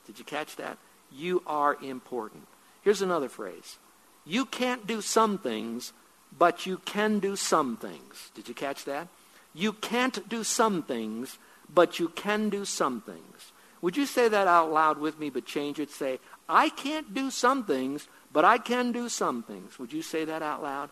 Did 0.05 0.19
you 0.19 0.25
catch 0.25 0.55
that? 0.57 0.77
You 1.11 1.43
are 1.45 1.77
important. 1.81 2.47
Here's 2.85 3.01
another 3.01 3.29
phrase. 3.29 3.79
You 4.25 4.45
can't 4.45 4.85
do 4.85 5.01
some 5.01 5.39
things, 5.39 5.91
but 6.37 6.67
you 6.67 6.77
can 6.85 7.17
do 7.17 7.35
some 7.35 7.77
things. 7.77 8.29
Did 8.35 8.47
you 8.47 8.53
catch 8.53 8.85
that? 8.85 9.07
You 9.55 9.73
can't 9.73 10.29
do 10.29 10.43
some 10.43 10.83
things, 10.83 11.39
but 11.73 11.97
you 11.99 12.09
can 12.09 12.49
do 12.49 12.63
some 12.63 13.01
things. 13.01 13.51
Would 13.81 13.97
you 13.97 14.05
say 14.05 14.27
that 14.27 14.47
out 14.47 14.71
loud 14.71 14.99
with 14.99 15.19
me, 15.19 15.31
but 15.31 15.45
change 15.45 15.79
it? 15.79 15.89
Say, 15.89 16.19
I 16.47 16.69
can't 16.69 17.11
do 17.11 17.31
some 17.31 17.65
things, 17.65 18.07
but 18.31 18.45
I 18.45 18.59
can 18.59 18.91
do 18.91 19.09
some 19.09 19.41
things. 19.41 19.79
Would 19.79 19.91
you 19.91 20.03
say 20.03 20.23
that 20.25 20.43
out 20.43 20.61
loud? 20.61 20.91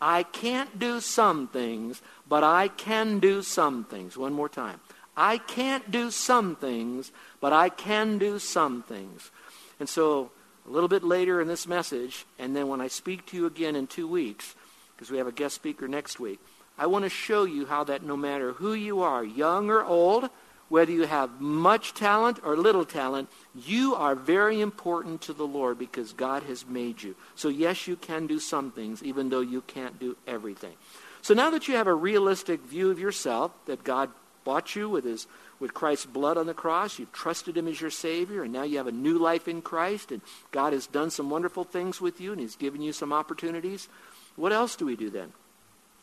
I 0.00 0.22
can't 0.22 0.78
do 0.78 1.00
some 1.00 1.48
things, 1.48 2.02
but 2.28 2.44
I 2.44 2.68
can 2.68 3.18
do 3.18 3.42
some 3.42 3.82
things. 3.82 4.16
One 4.16 4.32
more 4.32 4.48
time. 4.48 4.80
I 5.16 5.38
can't 5.38 5.90
do 5.90 6.12
some 6.12 6.54
things, 6.54 7.10
but 7.40 7.52
I 7.52 7.68
can 7.68 8.18
do 8.18 8.38
some 8.38 8.84
things. 8.84 9.32
And 9.80 9.88
so 9.88 10.30
a 10.66 10.70
little 10.70 10.88
bit 10.88 11.02
later 11.02 11.40
in 11.40 11.48
this 11.48 11.66
message, 11.66 12.24
and 12.38 12.54
then 12.54 12.68
when 12.68 12.80
I 12.80 12.88
speak 12.88 13.26
to 13.26 13.36
you 13.36 13.46
again 13.46 13.76
in 13.76 13.86
two 13.86 14.06
weeks, 14.06 14.54
because 14.94 15.10
we 15.10 15.18
have 15.18 15.26
a 15.26 15.32
guest 15.32 15.54
speaker 15.54 15.88
next 15.88 16.20
week, 16.20 16.38
I 16.78 16.86
want 16.86 17.04
to 17.04 17.08
show 17.08 17.44
you 17.44 17.66
how 17.66 17.84
that 17.84 18.02
no 18.02 18.16
matter 18.16 18.52
who 18.52 18.72
you 18.72 19.02
are, 19.02 19.24
young 19.24 19.70
or 19.70 19.84
old, 19.84 20.30
whether 20.68 20.90
you 20.90 21.02
have 21.02 21.40
much 21.40 21.92
talent 21.92 22.38
or 22.42 22.56
little 22.56 22.86
talent, 22.86 23.28
you 23.54 23.94
are 23.94 24.14
very 24.14 24.60
important 24.60 25.20
to 25.22 25.34
the 25.34 25.46
Lord 25.46 25.78
because 25.78 26.14
God 26.14 26.44
has 26.44 26.66
made 26.66 27.02
you. 27.02 27.14
So, 27.34 27.48
yes, 27.48 27.86
you 27.86 27.96
can 27.96 28.26
do 28.26 28.38
some 28.38 28.70
things, 28.70 29.02
even 29.02 29.28
though 29.28 29.42
you 29.42 29.60
can't 29.60 30.00
do 30.00 30.16
everything. 30.26 30.72
So, 31.20 31.34
now 31.34 31.50
that 31.50 31.68
you 31.68 31.74
have 31.74 31.88
a 31.88 31.94
realistic 31.94 32.62
view 32.62 32.90
of 32.90 32.98
yourself, 32.98 33.52
that 33.66 33.84
God 33.84 34.10
bought 34.44 34.74
you 34.76 34.88
with 34.88 35.04
his 35.04 35.26
with 35.60 35.74
Christ's 35.74 36.06
blood 36.06 36.36
on 36.36 36.46
the 36.46 36.54
cross. 36.54 36.98
You've 36.98 37.12
trusted 37.12 37.56
him 37.56 37.68
as 37.68 37.80
your 37.80 37.90
Savior, 37.90 38.42
and 38.42 38.52
now 38.52 38.64
you 38.64 38.78
have 38.78 38.86
a 38.86 38.92
new 38.92 39.18
life 39.18 39.46
in 39.46 39.62
Christ, 39.62 40.10
and 40.10 40.20
God 40.50 40.72
has 40.72 40.86
done 40.86 41.10
some 41.10 41.30
wonderful 41.30 41.64
things 41.64 42.00
with 42.00 42.20
you, 42.20 42.32
and 42.32 42.40
he's 42.40 42.56
given 42.56 42.82
you 42.82 42.92
some 42.92 43.12
opportunities. 43.12 43.88
What 44.36 44.52
else 44.52 44.76
do 44.76 44.86
we 44.86 44.96
do 44.96 45.10
then? 45.10 45.32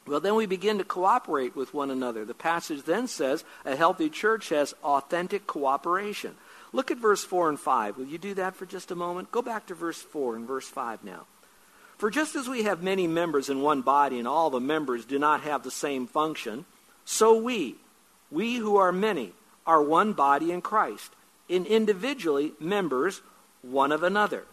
Well, 0.08 0.20
then 0.20 0.36
we 0.36 0.46
begin 0.46 0.78
to 0.80 0.84
cooperate 0.84 1.56
with 1.56 1.74
one 1.74 1.92
another. 1.92 2.26
The 2.26 2.34
passage 2.34 2.84
then 2.84 3.08
says 3.08 3.44
a 3.66 3.76
healthy 3.76 4.10
church 4.10 4.50
has 4.50 4.74
authentic 4.84 5.46
cooperation. 5.46 6.36
Look 6.72 6.90
at 6.90 6.98
verse 6.98 7.24
4 7.24 7.50
and 7.50 7.60
5. 7.60 7.98
Will 7.98 8.06
you 8.06 8.18
do 8.18 8.34
that 8.36 8.56
for 8.56 8.66
just 8.66 8.92
a 8.92 8.96
moment? 8.96 9.32
Go 9.32 9.42
back 9.42 9.68
to 9.68 9.76
verse 9.76 10.02
4 10.02 10.36
and 10.36 10.48
verse 10.48 10.68
5 10.68 11.04
now. 11.04 11.26
For 11.98 12.10
just 12.10 12.36
as 12.36 12.48
we 12.48 12.64
have 12.64 12.82
many 12.82 13.08
members 13.08 13.50
in 13.50 13.62
one 13.62 13.82
body, 13.82 14.20
and 14.20 14.28
all 14.28 14.50
the 14.50 14.62
members 14.62 15.06
do 15.06 15.20
not 15.20 15.42
have 15.42 15.64
the 15.64 15.72
same 15.72 16.08
function, 16.08 16.66
so 17.04 17.36
we, 17.36 17.76
we 18.32 18.56
who 18.56 18.78
are 18.78 18.92
many, 18.92 19.34
are 19.66 19.82
one 19.82 20.14
body 20.14 20.52
in 20.52 20.62
Christ, 20.62 21.12
and 21.50 21.66
individually 21.66 22.54
members 22.60 23.22
one 23.62 23.92
of 23.92 24.04
another. 24.04 24.46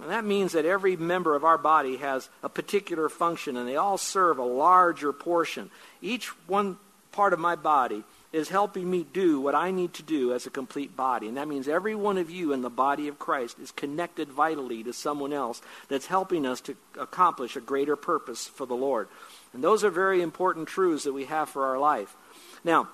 And 0.00 0.10
that 0.10 0.24
means 0.24 0.52
that 0.52 0.64
every 0.64 0.96
member 0.96 1.34
of 1.34 1.44
our 1.44 1.58
body 1.58 1.98
has 1.98 2.28
a 2.42 2.48
particular 2.48 3.08
function, 3.08 3.56
and 3.56 3.68
they 3.68 3.76
all 3.76 3.98
serve 3.98 4.38
a 4.38 4.44
larger 4.44 5.12
portion. 5.12 5.70
Each 6.00 6.28
one 6.46 6.78
part 7.12 7.32
of 7.32 7.38
my 7.38 7.56
body 7.56 8.04
is 8.32 8.48
helping 8.48 8.88
me 8.88 9.04
do 9.12 9.40
what 9.40 9.56
I 9.56 9.72
need 9.72 9.92
to 9.94 10.02
do 10.02 10.32
as 10.32 10.46
a 10.46 10.50
complete 10.50 10.96
body. 10.96 11.26
And 11.26 11.36
that 11.36 11.48
means 11.48 11.66
every 11.66 11.96
one 11.96 12.16
of 12.16 12.30
you 12.30 12.52
in 12.52 12.62
the 12.62 12.70
body 12.70 13.08
of 13.08 13.18
Christ 13.18 13.58
is 13.58 13.72
connected 13.72 14.28
vitally 14.28 14.84
to 14.84 14.92
someone 14.92 15.32
else 15.32 15.60
that's 15.88 16.06
helping 16.06 16.46
us 16.46 16.60
to 16.62 16.76
accomplish 16.98 17.56
a 17.56 17.60
greater 17.60 17.96
purpose 17.96 18.46
for 18.46 18.66
the 18.66 18.76
Lord. 18.76 19.08
And 19.52 19.64
those 19.64 19.82
are 19.82 19.90
very 19.90 20.22
important 20.22 20.68
truths 20.68 21.04
that 21.04 21.12
we 21.12 21.24
have 21.24 21.48
for 21.48 21.66
our 21.66 21.78
life. 21.78 22.14
Now, 22.62 22.88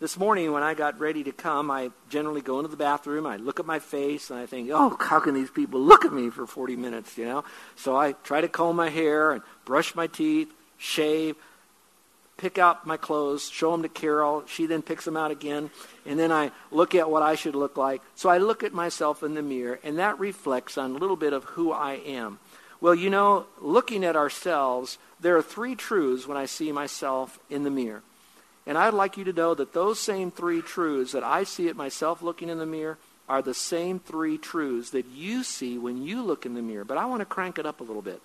this 0.00 0.16
morning 0.16 0.52
when 0.52 0.62
I 0.62 0.74
got 0.74 1.00
ready 1.00 1.24
to 1.24 1.32
come, 1.32 1.70
I 1.70 1.90
generally 2.08 2.40
go 2.40 2.58
into 2.58 2.68
the 2.68 2.76
bathroom, 2.76 3.26
I 3.26 3.36
look 3.36 3.58
at 3.58 3.66
my 3.66 3.80
face, 3.80 4.30
and 4.30 4.38
I 4.38 4.46
think, 4.46 4.70
oh, 4.72 4.96
how 5.00 5.18
can 5.18 5.34
these 5.34 5.50
people 5.50 5.80
look 5.80 6.04
at 6.04 6.12
me 6.12 6.30
for 6.30 6.46
40 6.46 6.76
minutes, 6.76 7.18
you 7.18 7.24
know? 7.24 7.44
So 7.76 7.96
I 7.96 8.12
try 8.12 8.40
to 8.40 8.48
comb 8.48 8.76
my 8.76 8.90
hair 8.90 9.32
and 9.32 9.42
brush 9.64 9.94
my 9.94 10.06
teeth, 10.06 10.52
shave, 10.76 11.34
pick 12.36 12.56
out 12.56 12.86
my 12.86 12.96
clothes, 12.96 13.50
show 13.50 13.72
them 13.72 13.82
to 13.82 13.88
Carol. 13.88 14.44
She 14.46 14.66
then 14.66 14.82
picks 14.82 15.04
them 15.04 15.16
out 15.16 15.32
again, 15.32 15.70
and 16.06 16.18
then 16.18 16.30
I 16.30 16.52
look 16.70 16.94
at 16.94 17.10
what 17.10 17.22
I 17.22 17.34
should 17.34 17.56
look 17.56 17.76
like. 17.76 18.00
So 18.14 18.28
I 18.28 18.38
look 18.38 18.62
at 18.62 18.72
myself 18.72 19.22
in 19.22 19.34
the 19.34 19.42
mirror, 19.42 19.80
and 19.82 19.98
that 19.98 20.18
reflects 20.20 20.78
on 20.78 20.92
a 20.92 20.98
little 20.98 21.16
bit 21.16 21.32
of 21.32 21.44
who 21.44 21.72
I 21.72 21.94
am. 21.94 22.38
Well, 22.80 22.94
you 22.94 23.10
know, 23.10 23.46
looking 23.60 24.04
at 24.04 24.14
ourselves, 24.14 24.98
there 25.18 25.36
are 25.36 25.42
three 25.42 25.74
truths 25.74 26.28
when 26.28 26.36
I 26.36 26.46
see 26.46 26.70
myself 26.70 27.40
in 27.50 27.64
the 27.64 27.70
mirror. 27.70 28.02
And 28.68 28.76
I'd 28.76 28.92
like 28.92 29.16
you 29.16 29.24
to 29.24 29.32
know 29.32 29.54
that 29.54 29.72
those 29.72 29.98
same 29.98 30.30
three 30.30 30.60
truths 30.60 31.12
that 31.12 31.24
I 31.24 31.44
see 31.44 31.68
at 31.68 31.74
myself 31.74 32.20
looking 32.20 32.50
in 32.50 32.58
the 32.58 32.66
mirror 32.66 32.98
are 33.26 33.40
the 33.40 33.54
same 33.54 33.98
three 33.98 34.36
truths 34.36 34.90
that 34.90 35.06
you 35.06 35.42
see 35.42 35.78
when 35.78 36.02
you 36.02 36.22
look 36.22 36.44
in 36.44 36.52
the 36.52 36.60
mirror. 36.60 36.84
But 36.84 36.98
I 36.98 37.06
want 37.06 37.20
to 37.20 37.26
crank 37.26 37.58
it 37.58 37.64
up 37.64 37.80
a 37.80 37.84
little 37.84 38.02
bit. 38.02 38.20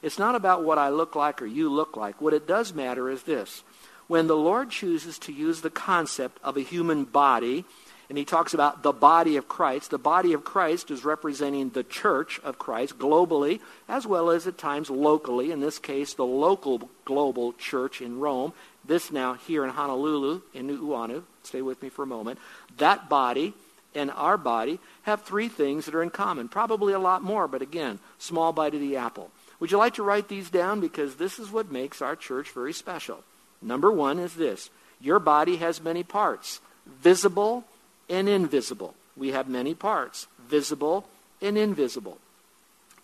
It's 0.00 0.18
not 0.18 0.36
about 0.36 0.62
what 0.62 0.78
I 0.78 0.90
look 0.90 1.16
like 1.16 1.42
or 1.42 1.46
you 1.46 1.68
look 1.68 1.96
like. 1.96 2.20
What 2.20 2.32
it 2.32 2.46
does 2.46 2.72
matter 2.72 3.10
is 3.10 3.24
this. 3.24 3.64
When 4.06 4.28
the 4.28 4.36
Lord 4.36 4.70
chooses 4.70 5.18
to 5.18 5.32
use 5.32 5.60
the 5.62 5.68
concept 5.68 6.38
of 6.44 6.56
a 6.56 6.60
human 6.60 7.02
body, 7.02 7.64
and 8.08 8.16
he 8.16 8.24
talks 8.24 8.54
about 8.54 8.82
the 8.82 8.92
body 8.92 9.36
of 9.36 9.48
Christ, 9.48 9.90
the 9.90 9.98
body 9.98 10.32
of 10.32 10.44
Christ 10.44 10.90
is 10.90 11.04
representing 11.04 11.70
the 11.70 11.82
church 11.82 12.40
of 12.42 12.58
Christ 12.58 12.98
globally, 12.98 13.60
as 13.88 14.06
well 14.06 14.30
as 14.30 14.46
at 14.46 14.56
times 14.56 14.88
locally, 14.88 15.50
in 15.50 15.60
this 15.60 15.78
case, 15.78 16.14
the 16.14 16.24
local 16.24 16.88
global 17.04 17.52
church 17.52 18.00
in 18.00 18.18
Rome, 18.18 18.54
this 18.88 19.12
now 19.12 19.34
here 19.34 19.64
in 19.64 19.70
Honolulu, 19.70 20.40
in 20.52 20.66
Nu'uanu, 20.66 21.22
stay 21.44 21.62
with 21.62 21.80
me 21.82 21.88
for 21.88 22.02
a 22.02 22.06
moment, 22.06 22.38
that 22.78 23.08
body 23.08 23.54
and 23.94 24.10
our 24.10 24.36
body 24.36 24.78
have 25.02 25.22
three 25.22 25.48
things 25.48 25.84
that 25.84 25.94
are 25.94 26.02
in 26.02 26.10
common. 26.10 26.48
Probably 26.48 26.92
a 26.92 26.98
lot 26.98 27.22
more, 27.22 27.46
but 27.46 27.62
again, 27.62 27.98
small 28.18 28.52
bite 28.52 28.74
of 28.74 28.80
the 28.80 28.96
apple. 28.96 29.30
Would 29.60 29.70
you 29.70 29.78
like 29.78 29.94
to 29.94 30.02
write 30.02 30.28
these 30.28 30.50
down? 30.50 30.80
Because 30.80 31.16
this 31.16 31.38
is 31.38 31.50
what 31.50 31.70
makes 31.70 32.02
our 32.02 32.16
church 32.16 32.50
very 32.50 32.72
special. 32.72 33.22
Number 33.60 33.90
one 33.90 34.18
is 34.18 34.34
this 34.34 34.70
your 35.00 35.18
body 35.18 35.56
has 35.56 35.80
many 35.80 36.02
parts, 36.02 36.60
visible 36.86 37.64
and 38.08 38.28
invisible. 38.28 38.94
We 39.16 39.32
have 39.32 39.48
many 39.48 39.74
parts, 39.74 40.26
visible 40.48 41.08
and 41.42 41.58
invisible. 41.58 42.18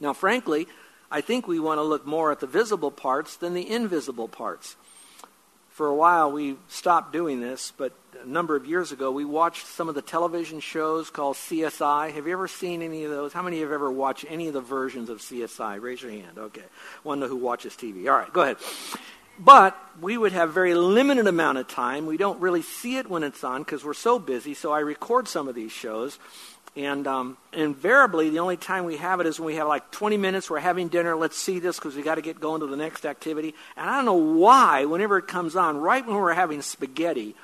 Now, 0.00 0.12
frankly, 0.12 0.66
I 1.10 1.20
think 1.20 1.46
we 1.46 1.60
want 1.60 1.78
to 1.78 1.82
look 1.82 2.06
more 2.06 2.32
at 2.32 2.40
the 2.40 2.46
visible 2.46 2.90
parts 2.90 3.36
than 3.36 3.54
the 3.54 3.68
invisible 3.68 4.28
parts 4.28 4.76
for 5.74 5.88
a 5.88 5.94
while 5.94 6.30
we 6.30 6.56
stopped 6.68 7.12
doing 7.12 7.40
this, 7.40 7.72
but 7.76 7.92
a 8.22 8.26
number 8.28 8.54
of 8.54 8.64
years 8.64 8.92
ago 8.92 9.10
we 9.10 9.24
watched 9.24 9.66
some 9.66 9.88
of 9.88 9.96
the 9.96 10.02
television 10.02 10.60
shows 10.60 11.10
called 11.10 11.34
CSI. 11.34 12.12
Have 12.12 12.28
you 12.28 12.32
ever 12.32 12.46
seen 12.46 12.80
any 12.80 13.02
of 13.02 13.10
those? 13.10 13.32
How 13.32 13.42
many 13.42 13.58
have 13.58 13.72
ever 13.72 13.90
watched 13.90 14.24
any 14.28 14.46
of 14.46 14.54
the 14.54 14.60
versions 14.60 15.10
of 15.10 15.18
CSI? 15.18 15.82
Raise 15.82 16.00
your 16.00 16.12
hand. 16.12 16.38
Okay. 16.38 16.62
One 17.02 17.20
who 17.20 17.34
watches 17.34 17.72
TV. 17.72 18.08
All 18.08 18.16
right, 18.16 18.32
go 18.32 18.42
ahead. 18.42 18.58
But 19.36 19.76
we 20.00 20.16
would 20.16 20.30
have 20.30 20.52
very 20.52 20.76
limited 20.76 21.26
amount 21.26 21.58
of 21.58 21.66
time. 21.66 22.06
We 22.06 22.18
don't 22.18 22.40
really 22.40 22.62
see 22.62 22.98
it 22.98 23.10
when 23.10 23.24
it's 23.24 23.42
on 23.42 23.64
because 23.64 23.84
we're 23.84 23.94
so 23.94 24.20
busy. 24.20 24.54
So 24.54 24.70
I 24.70 24.78
record 24.78 25.26
some 25.26 25.48
of 25.48 25.56
these 25.56 25.72
shows. 25.72 26.20
And 26.76 27.06
um, 27.06 27.36
invariably, 27.52 28.30
the 28.30 28.40
only 28.40 28.56
time 28.56 28.84
we 28.84 28.96
have 28.96 29.20
it 29.20 29.26
is 29.26 29.38
when 29.38 29.46
we 29.46 29.54
have 29.56 29.68
like 29.68 29.92
20 29.92 30.16
minutes, 30.16 30.50
we're 30.50 30.58
having 30.58 30.88
dinner, 30.88 31.14
let's 31.14 31.36
see 31.36 31.60
this 31.60 31.76
because 31.76 31.94
we 31.94 32.02
got 32.02 32.16
to 32.16 32.22
get 32.22 32.40
going 32.40 32.60
to 32.60 32.66
the 32.66 32.76
next 32.76 33.06
activity. 33.06 33.54
And 33.76 33.88
I 33.88 33.96
don't 33.96 34.04
know 34.04 34.14
why, 34.14 34.84
whenever 34.84 35.16
it 35.18 35.28
comes 35.28 35.54
on, 35.54 35.76
right 35.76 36.04
when 36.04 36.16
we're 36.16 36.32
having 36.32 36.62
spaghetti, 36.62 37.36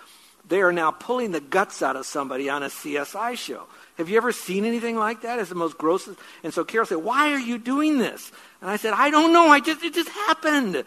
they 0.49 0.63
are 0.63 0.73
now 0.73 0.91
pulling 0.91 1.31
the 1.31 1.41
guts 1.41 1.81
out 1.81 1.95
of 1.95 2.07
somebody 2.07 2.51
on 2.51 2.65
a 2.65 2.67
CSI 2.67 3.37
show. 3.37 3.67
Have 3.99 4.09
you 4.09 4.17
ever 4.17 4.33
seen 4.33 4.65
anything 4.65 4.97
like 4.97 5.23
that? 5.23 5.39
It's 5.39 5.49
the 5.49 5.55
most 5.55 5.79
grossest. 5.79 6.19
And 6.43 6.53
so 6.53 6.65
Carol 6.65 6.87
said, 6.87 6.99
Why 6.99 7.33
are 7.33 7.39
you 7.39 7.57
doing 7.57 7.99
this? 7.99 8.33
And 8.61 8.69
I 8.69 8.77
said, 8.77 8.95
I 8.95 9.11
don't 9.11 9.33
know. 9.33 9.47
I 9.49 9.61
just, 9.61 9.85
it 9.85 9.95
just 9.95 10.09
happened. 10.09 10.85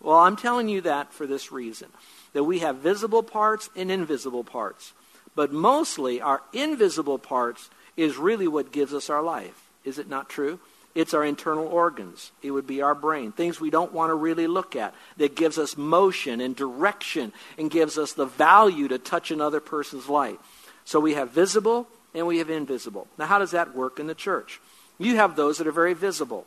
Well, 0.00 0.16
I'm 0.16 0.36
telling 0.36 0.68
you 0.68 0.82
that 0.82 1.12
for 1.12 1.26
this 1.26 1.50
reason 1.50 1.88
that 2.34 2.44
we 2.44 2.60
have 2.60 2.76
visible 2.76 3.24
parts 3.24 3.68
and 3.74 3.90
invisible 3.90 4.44
parts. 4.44 4.92
But 5.34 5.52
mostly, 5.52 6.20
our 6.20 6.42
invisible 6.52 7.18
parts 7.18 7.70
is 8.00 8.16
really 8.16 8.48
what 8.48 8.72
gives 8.72 8.94
us 8.94 9.10
our 9.10 9.22
life. 9.22 9.68
Is 9.84 9.98
it 9.98 10.08
not 10.08 10.28
true? 10.28 10.58
It's 10.94 11.14
our 11.14 11.24
internal 11.24 11.66
organs. 11.66 12.32
It 12.42 12.50
would 12.50 12.66
be 12.66 12.82
our 12.82 12.94
brain. 12.94 13.30
Things 13.30 13.60
we 13.60 13.70
don't 13.70 13.92
want 13.92 14.10
to 14.10 14.14
really 14.14 14.46
look 14.46 14.74
at 14.74 14.94
that 15.18 15.36
gives 15.36 15.58
us 15.58 15.76
motion 15.76 16.40
and 16.40 16.56
direction 16.56 17.32
and 17.58 17.70
gives 17.70 17.96
us 17.96 18.12
the 18.12 18.26
value 18.26 18.88
to 18.88 18.98
touch 18.98 19.30
another 19.30 19.60
person's 19.60 20.08
life. 20.08 20.38
So 20.84 20.98
we 20.98 21.14
have 21.14 21.30
visible 21.30 21.86
and 22.14 22.26
we 22.26 22.38
have 22.38 22.50
invisible. 22.50 23.06
Now, 23.18 23.26
how 23.26 23.38
does 23.38 23.52
that 23.52 23.74
work 23.74 24.00
in 24.00 24.08
the 24.08 24.14
church? 24.14 24.60
You 24.98 25.16
have 25.16 25.36
those 25.36 25.58
that 25.58 25.68
are 25.68 25.72
very 25.72 25.94
visible. 25.94 26.44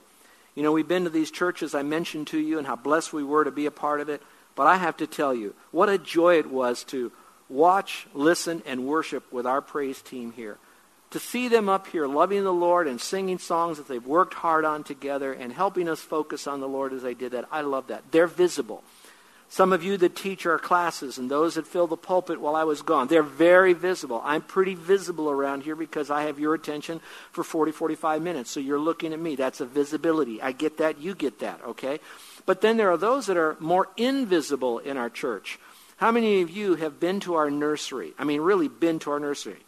You 0.55 0.63
know, 0.63 0.71
we've 0.71 0.87
been 0.87 1.05
to 1.05 1.09
these 1.09 1.31
churches 1.31 1.73
I 1.73 1.83
mentioned 1.83 2.27
to 2.27 2.39
you 2.39 2.57
and 2.57 2.67
how 2.67 2.75
blessed 2.75 3.13
we 3.13 3.23
were 3.23 3.45
to 3.45 3.51
be 3.51 3.65
a 3.65 3.71
part 3.71 4.01
of 4.01 4.09
it. 4.09 4.21
But 4.55 4.67
I 4.67 4.77
have 4.77 4.97
to 4.97 5.07
tell 5.07 5.33
you, 5.33 5.55
what 5.71 5.89
a 5.89 5.97
joy 5.97 6.37
it 6.37 6.49
was 6.49 6.83
to 6.85 7.11
watch, 7.47 8.07
listen, 8.13 8.61
and 8.65 8.85
worship 8.85 9.31
with 9.31 9.47
our 9.47 9.61
praise 9.61 10.01
team 10.01 10.33
here 10.33 10.57
to 11.13 11.19
see 11.19 11.47
them 11.47 11.69
up 11.69 11.85
here 11.87 12.07
loving 12.07 12.43
the 12.43 12.51
Lord 12.51 12.87
and 12.87 12.99
singing 12.99 13.37
songs 13.37 13.77
that 13.77 13.87
they've 13.87 14.05
worked 14.05 14.33
hard 14.33 14.65
on 14.65 14.83
together 14.83 15.31
and 15.31 15.53
helping 15.53 15.87
us 15.87 16.01
focus 16.01 16.47
on 16.47 16.59
the 16.59 16.67
Lord 16.67 16.91
as 16.91 17.03
they 17.03 17.13
did 17.13 17.33
that. 17.33 17.45
I 17.51 17.61
love 17.61 17.87
that. 17.87 18.03
They're 18.11 18.25
visible. 18.25 18.83
Some 19.47 19.73
of 19.73 19.83
you 19.83 19.95
that 19.97 20.15
teach 20.15 20.47
our 20.47 20.57
classes 20.57 21.19
and 21.19 21.29
those 21.29 21.53
that 21.53 21.67
fill 21.67 21.85
the 21.85 21.95
pulpit 21.95 22.41
while 22.41 22.55
I 22.55 22.63
was 22.63 22.81
gone, 22.81 23.07
they're 23.07 23.21
very 23.21 23.73
visible. 23.73 24.19
I'm 24.25 24.41
pretty 24.41 24.73
visible 24.73 25.29
around 25.29 25.61
here 25.61 25.75
because 25.75 26.09
I 26.09 26.23
have 26.23 26.39
your 26.39 26.55
attention 26.55 26.99
for 27.31 27.43
40, 27.43 27.71
45 27.71 28.23
minutes. 28.23 28.49
So 28.49 28.59
you're 28.59 28.79
looking 28.79 29.13
at 29.13 29.19
me. 29.19 29.35
That's 29.35 29.61
a 29.61 29.67
visibility. 29.67 30.41
I 30.41 30.51
get 30.51 30.79
that. 30.79 30.97
You 30.97 31.13
get 31.13 31.41
that. 31.41 31.61
Okay? 31.63 31.99
But 32.47 32.61
then 32.61 32.77
there 32.77 32.89
are 32.89 32.97
those 32.97 33.27
that 33.27 33.37
are 33.37 33.55
more 33.59 33.89
invisible 33.97 34.79
in 34.79 34.97
our 34.97 35.11
church. 35.11 35.59
How 35.97 36.11
many 36.11 36.41
of 36.41 36.49
you 36.49 36.73
have 36.73 36.99
been 36.99 37.19
to 37.19 37.35
our 37.35 37.51
nursery? 37.51 38.15
I 38.17 38.23
mean, 38.23 38.41
really 38.41 38.67
been 38.67 38.97
to 38.99 39.11
our 39.11 39.19
nursery. 39.19 39.59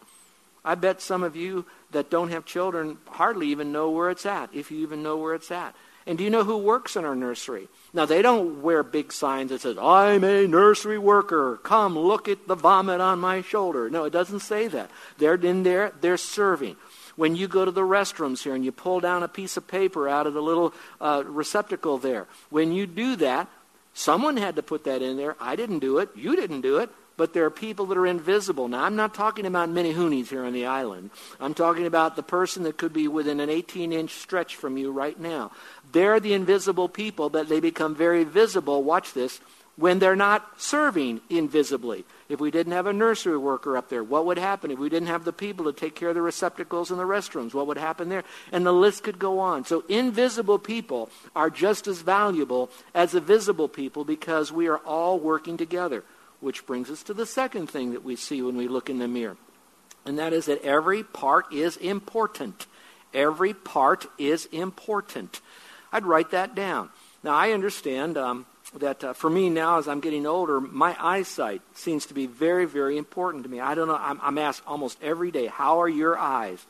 I 0.66 0.74
bet 0.76 1.00
some 1.00 1.22
of 1.22 1.36
you 1.36 1.66
that 1.92 2.10
don't 2.10 2.32
have 2.32 2.44
children 2.44 2.98
hardly 3.08 3.50
even 3.50 3.72
know 3.72 3.92
where 3.92 4.10
it's 4.10 4.26
at, 4.26 4.50
if 4.54 4.72
you 4.72 4.80
even 4.80 5.04
know 5.04 5.16
where 5.16 5.36
it's 5.36 5.52
at. 5.52 5.76
And 6.08 6.18
do 6.18 6.24
you 6.24 6.30
know 6.30 6.44
who 6.44 6.58
works 6.58 6.96
in 6.96 7.06
our 7.06 7.16
nursery? 7.16 7.68
Now, 7.94 8.06
they 8.06 8.22
don't 8.22 8.62
wear 8.62 8.84
big 8.84 9.14
signs 9.14 9.50
that 9.50 9.62
says, 9.62 9.78
I'm 9.78 10.24
a 10.24 10.48
nursery 10.48 10.98
worker. 11.00 11.58
Come 11.64 11.98
look 11.98 12.28
at 12.28 12.48
the 12.48 12.56
vomit 12.56 13.00
on 13.00 13.20
my 13.20 13.42
shoulder. 13.42 13.90
No, 13.90 14.04
it 14.04 14.12
doesn't 14.12 14.42
say 14.42 14.68
that. 14.68 14.92
They're 15.18 15.36
in 15.36 15.64
there, 15.64 15.94
they're 16.02 16.18
serving. 16.18 16.76
When 17.16 17.36
you 17.36 17.48
go 17.48 17.64
to 17.64 17.72
the 17.72 17.82
restrooms 17.82 18.44
here 18.44 18.56
and 18.56 18.66
you 18.66 18.72
pull 18.72 19.00
down 19.00 19.24
a 19.24 19.28
piece 19.28 19.56
of 19.56 19.68
paper 19.68 20.10
out 20.10 20.28
of 20.28 20.34
the 20.34 20.42
little 20.42 20.74
uh, 21.00 21.24
receptacle 21.26 21.98
there, 21.98 22.28
when 22.50 22.72
you 22.72 22.88
do 22.88 23.16
that, 23.18 23.48
someone 23.94 24.38
had 24.38 24.58
to 24.58 24.64
put 24.64 24.84
that 24.84 25.02
in 25.02 25.16
there. 25.16 25.36
I 25.40 25.56
didn't 25.56 25.80
do 25.80 26.00
it. 26.00 26.10
You 26.16 26.36
didn't 26.36 26.62
do 26.62 26.78
it 26.78 26.90
but 27.18 27.34
there 27.34 27.46
are 27.46 27.52
people 27.52 27.86
that 27.88 27.98
are 27.98 28.08
invisible. 28.08 28.68
Now, 28.68 28.84
I'm 28.84 28.96
not 28.96 29.14
talking 29.14 29.46
about 29.46 29.70
menehunes 29.70 30.28
here 30.28 30.44
on 30.44 30.54
the 30.54 30.66
island. 30.66 31.12
I'm 31.40 31.54
talking 31.54 31.86
about 31.86 32.16
the 32.16 32.24
person 32.24 32.64
that 32.64 32.78
could 32.78 32.94
be 32.94 33.08
within 33.08 33.40
an 33.40 33.50
18 33.50 33.94
inch 33.94 34.12
stretch 34.12 34.56
from 34.56 34.78
you 34.78 34.92
right 34.92 35.20
now. 35.20 35.52
They're 35.92 36.20
the 36.20 36.34
invisible 36.34 36.90
people 36.90 37.30
that 37.30 37.48
they 37.48 37.60
become 37.60 37.96
very 37.96 38.24
visible, 38.24 38.84
watch 38.84 39.14
this, 39.14 39.40
when 39.78 40.00
they're 40.00 40.16
not 40.16 40.60
serving 40.60 41.22
invisibly. 41.30 42.06
If 42.30 42.40
we 42.40 42.50
didn't 42.50 42.74
have 42.74 42.88
a 42.88 42.94
nursery 42.94 43.38
worker 43.38 43.78
up 43.78 43.90
there, 43.90 44.04
what 44.04 44.26
would 44.26 44.38
happen? 44.38 44.72
If 44.72 44.80
we 44.80 44.90
didn't 44.90 45.10
have 45.10 45.26
the 45.26 45.34
people 45.34 45.66
to 45.66 45.74
take 45.74 45.96
care 45.96 46.10
of 46.10 46.16
the 46.16 46.22
receptacles 46.22 46.92
in 46.92 46.98
the 46.98 47.04
restrooms, 47.04 47.54
what 47.54 47.68
would 47.68 47.78
happen 47.78 48.10
there? 48.10 48.24
And 48.52 48.66
the 48.66 48.74
list 48.74 49.04
could 49.04 49.20
go 49.20 49.40
on. 49.40 49.66
So 49.66 49.84
invisible 49.90 50.60
people 50.60 51.10
are 51.36 51.50
just 51.50 51.88
as 51.88 52.02
valuable 52.02 52.72
as 52.94 53.12
the 53.12 53.22
visible 53.22 53.68
people 53.68 54.06
because 54.06 54.52
we 54.52 54.68
are 54.68 54.78
all 54.80 55.20
working 55.20 55.58
together. 55.58 56.04
Which 56.42 56.66
brings 56.66 56.90
us 56.90 57.04
to 57.04 57.14
the 57.14 57.26
second 57.26 57.70
thing 57.70 57.94
that 57.94 58.04
we 58.04 58.16
see 58.16 58.42
when 58.42 58.58
we 58.58 58.68
look 58.68 58.90
in 58.90 59.00
the 59.00 59.08
mirror. 59.08 59.38
And 60.06 60.20
that 60.20 60.34
is 60.34 60.46
that 60.46 60.62
every 60.64 61.04
part 61.04 61.52
is 61.52 61.78
important. 61.78 62.68
Every 63.14 63.54
part 63.54 64.06
is 64.18 64.46
important. 64.48 65.42
I'd 65.92 66.06
write 66.06 66.32
that 66.32 66.54
down. 66.54 66.90
Now, 67.24 67.34
I 67.34 67.52
understand 67.54 68.18
um, 68.18 68.46
that 68.78 69.04
uh, 69.04 69.14
for 69.14 69.30
me 69.30 69.50
now, 69.50 69.80
as 69.80 69.88
I'm 69.88 70.02
getting 70.02 70.28
older, 70.28 70.60
my 70.62 70.96
eyesight 71.00 71.62
seems 71.74 72.06
to 72.08 72.14
be 72.14 72.28
very, 72.28 72.66
very 72.66 72.98
important 72.98 73.44
to 73.44 73.50
me. 73.50 73.60
I 73.60 73.74
don't 73.74 73.88
know, 73.88 73.98
I'm, 74.00 74.20
I'm 74.22 74.38
asked 74.38 74.62
almost 74.68 74.98
every 75.02 75.32
day, 75.32 75.48
how 75.48 75.82
are 75.82 75.90
your 75.90 76.18
eyes? 76.18 76.64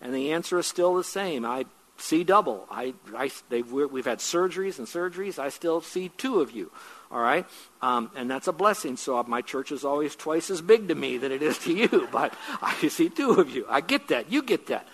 And 0.00 0.14
the 0.14 0.32
answer 0.32 0.58
is 0.58 0.66
still 0.66 0.94
the 0.94 1.04
same. 1.04 1.44
I 1.44 1.64
see 1.96 2.22
double. 2.22 2.66
I, 2.70 2.94
I, 3.16 3.30
we've 3.50 4.04
had 4.04 4.18
surgeries 4.18 4.78
and 4.78 4.86
surgeries. 4.86 5.38
I 5.38 5.48
still 5.48 5.80
see 5.80 6.10
two 6.10 6.40
of 6.40 6.50
you. 6.50 6.70
All 7.10 7.20
right? 7.20 7.46
Um, 7.82 8.10
and 8.16 8.30
that's 8.30 8.48
a 8.48 8.52
blessing. 8.52 8.96
So 8.96 9.22
my 9.24 9.42
church 9.42 9.72
is 9.72 9.84
always 9.84 10.16
twice 10.16 10.50
as 10.50 10.60
big 10.60 10.88
to 10.88 10.94
me 10.94 11.18
than 11.18 11.32
it 11.32 11.42
is 11.42 11.58
to 11.60 11.72
you. 11.72 12.08
But 12.12 12.34
I 12.62 12.74
see 12.88 13.08
two 13.08 13.32
of 13.32 13.50
you. 13.50 13.66
I 13.68 13.80
get 13.80 14.08
that. 14.08 14.30
You 14.32 14.42
get 14.42 14.66
that. 14.68 14.86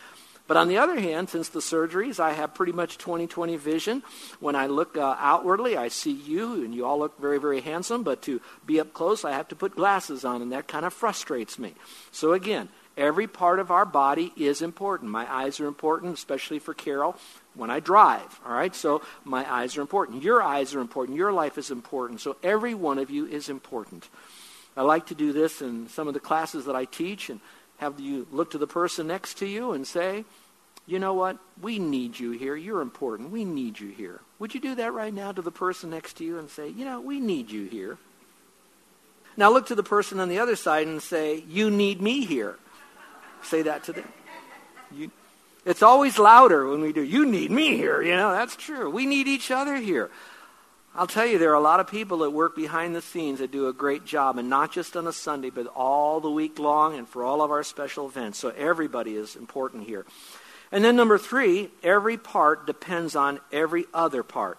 But 0.49 0.57
on 0.57 0.69
the 0.69 0.79
other 0.79 0.99
hand, 0.99 1.31
since 1.31 1.49
the 1.49 1.61
surgeries, 1.61 2.19
I 2.19 2.33
have 2.33 2.53
pretty 2.53 2.73
much 2.73 2.99
20 2.99 3.27
20 3.27 3.57
vision. 3.57 4.03
When 4.41 4.57
I 4.57 4.67
look 4.67 4.97
uh, 4.97 5.17
outwardly, 5.19 5.77
I 5.77 5.89
see 5.89 6.13
you, 6.13 6.65
and 6.65 6.75
you 6.75 6.85
all 6.85 6.99
look 6.99 7.19
very, 7.21 7.39
very 7.39 7.61
handsome. 7.61 8.03
But 8.03 8.23
to 8.23 8.41
be 8.67 8.81
up 8.81 8.93
close, 8.93 9.25
I 9.25 9.33
have 9.33 9.49
to 9.49 9.57
put 9.57 9.77
glasses 9.77 10.25
on, 10.25 10.43
and 10.43 10.53
that 10.53 10.67
kind 10.69 10.85
of 10.85 10.93
frustrates 10.93 11.59
me. 11.59 11.75
So 12.11 12.33
again, 12.33 12.69
Every 12.97 13.27
part 13.27 13.59
of 13.59 13.71
our 13.71 13.87
body 13.87 14.33
is 14.37 14.61
important. 14.61 15.11
My 15.11 15.33
eyes 15.33 15.61
are 15.61 15.67
important, 15.67 16.15
especially 16.15 16.59
for 16.59 16.75
Carol 16.75 17.17
when 17.55 17.71
I 17.71 17.81
drive. 17.81 18.41
All 18.47 18.53
right, 18.53 18.75
so 18.75 19.03
my 19.25 19.51
eyes 19.51 19.77
are 19.77 19.81
important. 19.81 20.23
Your 20.23 20.43
eyes 20.43 20.75
are 20.75 20.81
important. 20.81 21.17
Your 21.17 21.33
life 21.33 21.59
is 21.59 21.71
important. 21.71 22.21
So 22.21 22.37
every 22.43 22.75
one 22.75 22.99
of 22.99 23.11
you 23.11 23.27
is 23.27 23.49
important. 23.49 24.09
I 24.77 24.83
like 24.83 25.07
to 25.07 25.15
do 25.15 25.33
this 25.33 25.61
in 25.61 25.89
some 25.89 26.09
of 26.09 26.15
the 26.15 26.21
classes 26.21 26.65
that 26.65 26.77
I 26.77 26.87
teach 26.87 27.29
and 27.29 27.41
have 27.79 28.01
you 28.01 28.27
look 28.31 28.53
to 28.53 28.59
the 28.59 28.67
person 28.67 29.07
next 29.07 29.39
to 29.39 29.47
you 29.47 29.73
and 29.73 29.87
say, 29.87 30.25
you 30.87 30.99
know 30.99 31.15
what? 31.15 31.39
We 31.61 31.79
need 31.79 32.19
you 32.19 32.33
here. 32.33 32.57
You're 32.57 32.81
important. 32.81 33.31
We 33.31 33.45
need 33.45 33.79
you 33.79 33.91
here. 33.91 34.21
Would 34.39 34.55
you 34.55 34.61
do 34.61 34.75
that 34.77 34.93
right 34.93 35.13
now 35.13 35.33
to 35.33 35.43
the 35.43 35.51
person 35.51 35.91
next 35.91 36.15
to 36.15 36.25
you 36.25 36.39
and 36.39 36.49
say, 36.49 36.69
you 36.69 36.85
know, 36.85 37.01
we 37.01 37.21
need 37.21 37.51
you 37.51 37.67
here? 37.67 37.99
Now 39.37 39.51
look 39.51 39.67
to 39.67 39.75
the 39.75 39.83
person 39.83 40.21
on 40.21 40.29
the 40.29 40.39
other 40.39 40.57
side 40.57 40.87
and 40.87 41.03
say, 41.03 41.45
you 41.49 41.71
need 41.71 42.03
me 42.03 42.25
here. 42.25 42.57
Say 43.43 43.63
that 43.63 43.85
to 43.85 43.93
them. 43.93 44.09
You, 44.91 45.11
it's 45.65 45.83
always 45.83 46.19
louder 46.19 46.69
when 46.69 46.81
we 46.81 46.93
do. 46.93 47.03
You 47.03 47.27
need 47.27 47.51
me 47.51 47.77
here. 47.77 48.03
You 48.03 48.17
know, 48.17 48.33
that's 48.33 48.57
true. 48.57 48.91
We 48.91 49.07
need 49.07 49.29
each 49.29 49.51
other 49.51 49.77
here. 49.77 50.11
I'll 50.95 51.07
tell 51.07 51.25
you, 51.25 51.39
there 51.39 51.51
are 51.53 51.55
a 51.55 51.61
lot 51.61 51.81
of 51.81 51.87
people 51.87 52.19
that 52.19 52.31
work 52.31 52.55
behind 52.55 52.95
the 52.95 53.01
scenes 53.01 53.39
that 53.39 53.51
do 53.51 53.69
a 53.69 53.73
great 53.73 54.05
job, 54.05 54.37
and 54.37 54.51
not 54.51 54.73
just 54.73 54.95
on 54.95 55.07
a 55.07 55.13
Sunday, 55.13 55.49
but 55.49 55.67
all 55.69 56.21
the 56.21 56.31
week 56.31 56.59
long 56.59 56.99
and 56.99 57.09
for 57.09 57.25
all 57.25 57.41
of 57.41 57.51
our 57.51 57.63
special 57.63 58.07
events. 58.07 58.39
So 58.39 58.51
everybody 58.51 59.17
is 59.17 59.35
important 59.35 59.87
here. 59.87 60.05
And 60.71 60.85
then 60.85 60.97
number 60.97 61.17
three, 61.17 61.71
every 61.83 62.19
part 62.19 62.67
depends 62.67 63.17
on 63.17 63.41
every 63.51 63.87
other 63.95 64.23
part. 64.23 64.59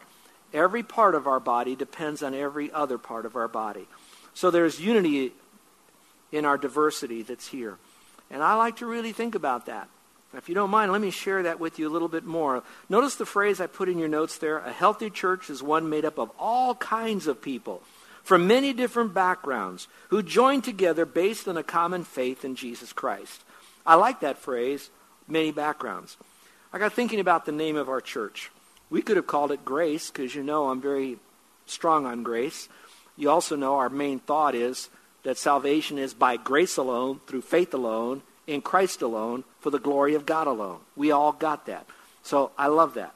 Every 0.54 0.84
part 0.84 1.16
of 1.16 1.28
our 1.28 1.40
body 1.40 1.76
depends 1.76 2.24
on 2.24 2.34
every 2.34 2.72
other 2.72 2.98
part 2.98 3.26
of 3.26 3.36
our 3.36 3.48
body. 3.48 3.88
So 4.34 4.50
there's 4.50 4.80
unity 4.80 5.34
in 6.32 6.46
our 6.46 6.58
diversity 6.58 7.22
that's 7.22 7.48
here. 7.48 7.78
And 8.32 8.42
I 8.42 8.56
like 8.56 8.78
to 8.78 8.86
really 8.86 9.12
think 9.12 9.36
about 9.36 9.68
that. 9.68 9.88
If 10.36 10.50
you 10.50 10.56
don't 10.56 10.70
mind, 10.70 10.92
let 10.92 11.02
me 11.02 11.12
share 11.12 11.44
that 11.44 11.60
with 11.60 11.78
you 11.78 11.88
a 11.88 11.92
little 11.92 12.08
bit 12.08 12.24
more. 12.24 12.64
Notice 12.90 13.16
the 13.16 13.26
phrase 13.26 13.62
I 13.62 13.68
put 13.68 13.90
in 13.90 14.00
your 14.00 14.10
notes 14.10 14.38
there. 14.38 14.58
A 14.60 14.72
healthy 14.72 15.10
church 15.10 15.50
is 15.50 15.62
one 15.62 15.90
made 15.90 16.06
up 16.06 16.18
of 16.18 16.32
all 16.40 16.76
kinds 16.76 17.28
of 17.28 17.42
people 17.42 17.84
from 18.24 18.48
many 18.48 18.74
different 18.74 19.14
backgrounds 19.14 19.88
who 20.10 20.24
join 20.24 20.62
together 20.62 21.06
based 21.06 21.48
on 21.48 21.58
a 21.58 21.64
common 21.64 22.04
faith 22.04 22.44
in 22.44 22.56
Jesus 22.56 22.94
Christ. 22.94 23.44
I 23.86 23.96
like 23.96 24.22
that 24.22 24.38
phrase, 24.38 24.90
many 25.28 25.52
backgrounds. 25.52 26.18
I 26.72 26.80
got 26.80 26.94
thinking 26.94 27.20
about 27.20 27.46
the 27.46 27.52
name 27.52 27.76
of 27.76 27.90
our 27.90 28.02
church. 28.02 28.50
We 28.90 29.02
could 29.02 29.18
have 29.18 29.28
called 29.28 29.52
it 29.52 29.66
Grace 29.66 30.10
because 30.10 30.34
you 30.34 30.44
know 30.44 30.70
I'm 30.70 30.82
very 30.82 31.18
strong 31.66 32.06
on 32.06 32.24
grace. 32.24 32.70
You 33.16 33.30
also 33.30 33.56
know 33.56 33.76
our 33.76 33.90
main 33.90 34.20
thought 34.20 34.56
is 34.56 34.90
that 35.24 35.38
salvation 35.38 35.98
is 35.98 36.14
by 36.14 36.38
grace 36.38 36.78
alone, 36.78 37.22
through 37.28 37.42
faith 37.42 37.74
alone, 37.74 38.22
in 38.48 38.62
Christ 38.62 39.02
alone, 39.02 39.44
for 39.60 39.70
the 39.70 39.80
glory 39.80 40.16
of 40.16 40.26
God 40.26 40.48
alone. 40.48 40.80
We 40.96 41.12
all 41.12 41.32
got 41.32 41.66
that. 41.68 41.86
So 42.24 42.52
I 42.58 42.68
love 42.68 42.96
that. 42.96 43.14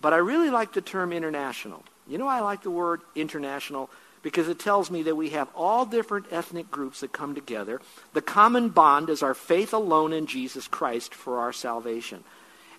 But 0.00 0.12
I 0.12 0.18
really 0.18 0.50
like 0.50 0.72
the 0.72 0.80
term 0.80 1.12
international. 1.12 1.82
You 2.06 2.18
know 2.18 2.28
I 2.28 2.40
like 2.40 2.62
the 2.62 2.70
word 2.70 3.00
international? 3.14 3.90
Because 4.22 4.48
it 4.48 4.58
tells 4.58 4.90
me 4.90 5.02
that 5.04 5.16
we 5.16 5.30
have 5.30 5.48
all 5.54 5.86
different 5.86 6.26
ethnic 6.30 6.70
groups 6.70 7.00
that 7.00 7.12
come 7.12 7.34
together. 7.34 7.80
The 8.14 8.22
common 8.22 8.68
bond 8.68 9.10
is 9.10 9.22
our 9.22 9.34
faith 9.34 9.72
alone 9.72 10.12
in 10.12 10.26
Jesus 10.26 10.66
Christ 10.66 11.14
for 11.14 11.38
our 11.38 11.52
salvation. 11.52 12.24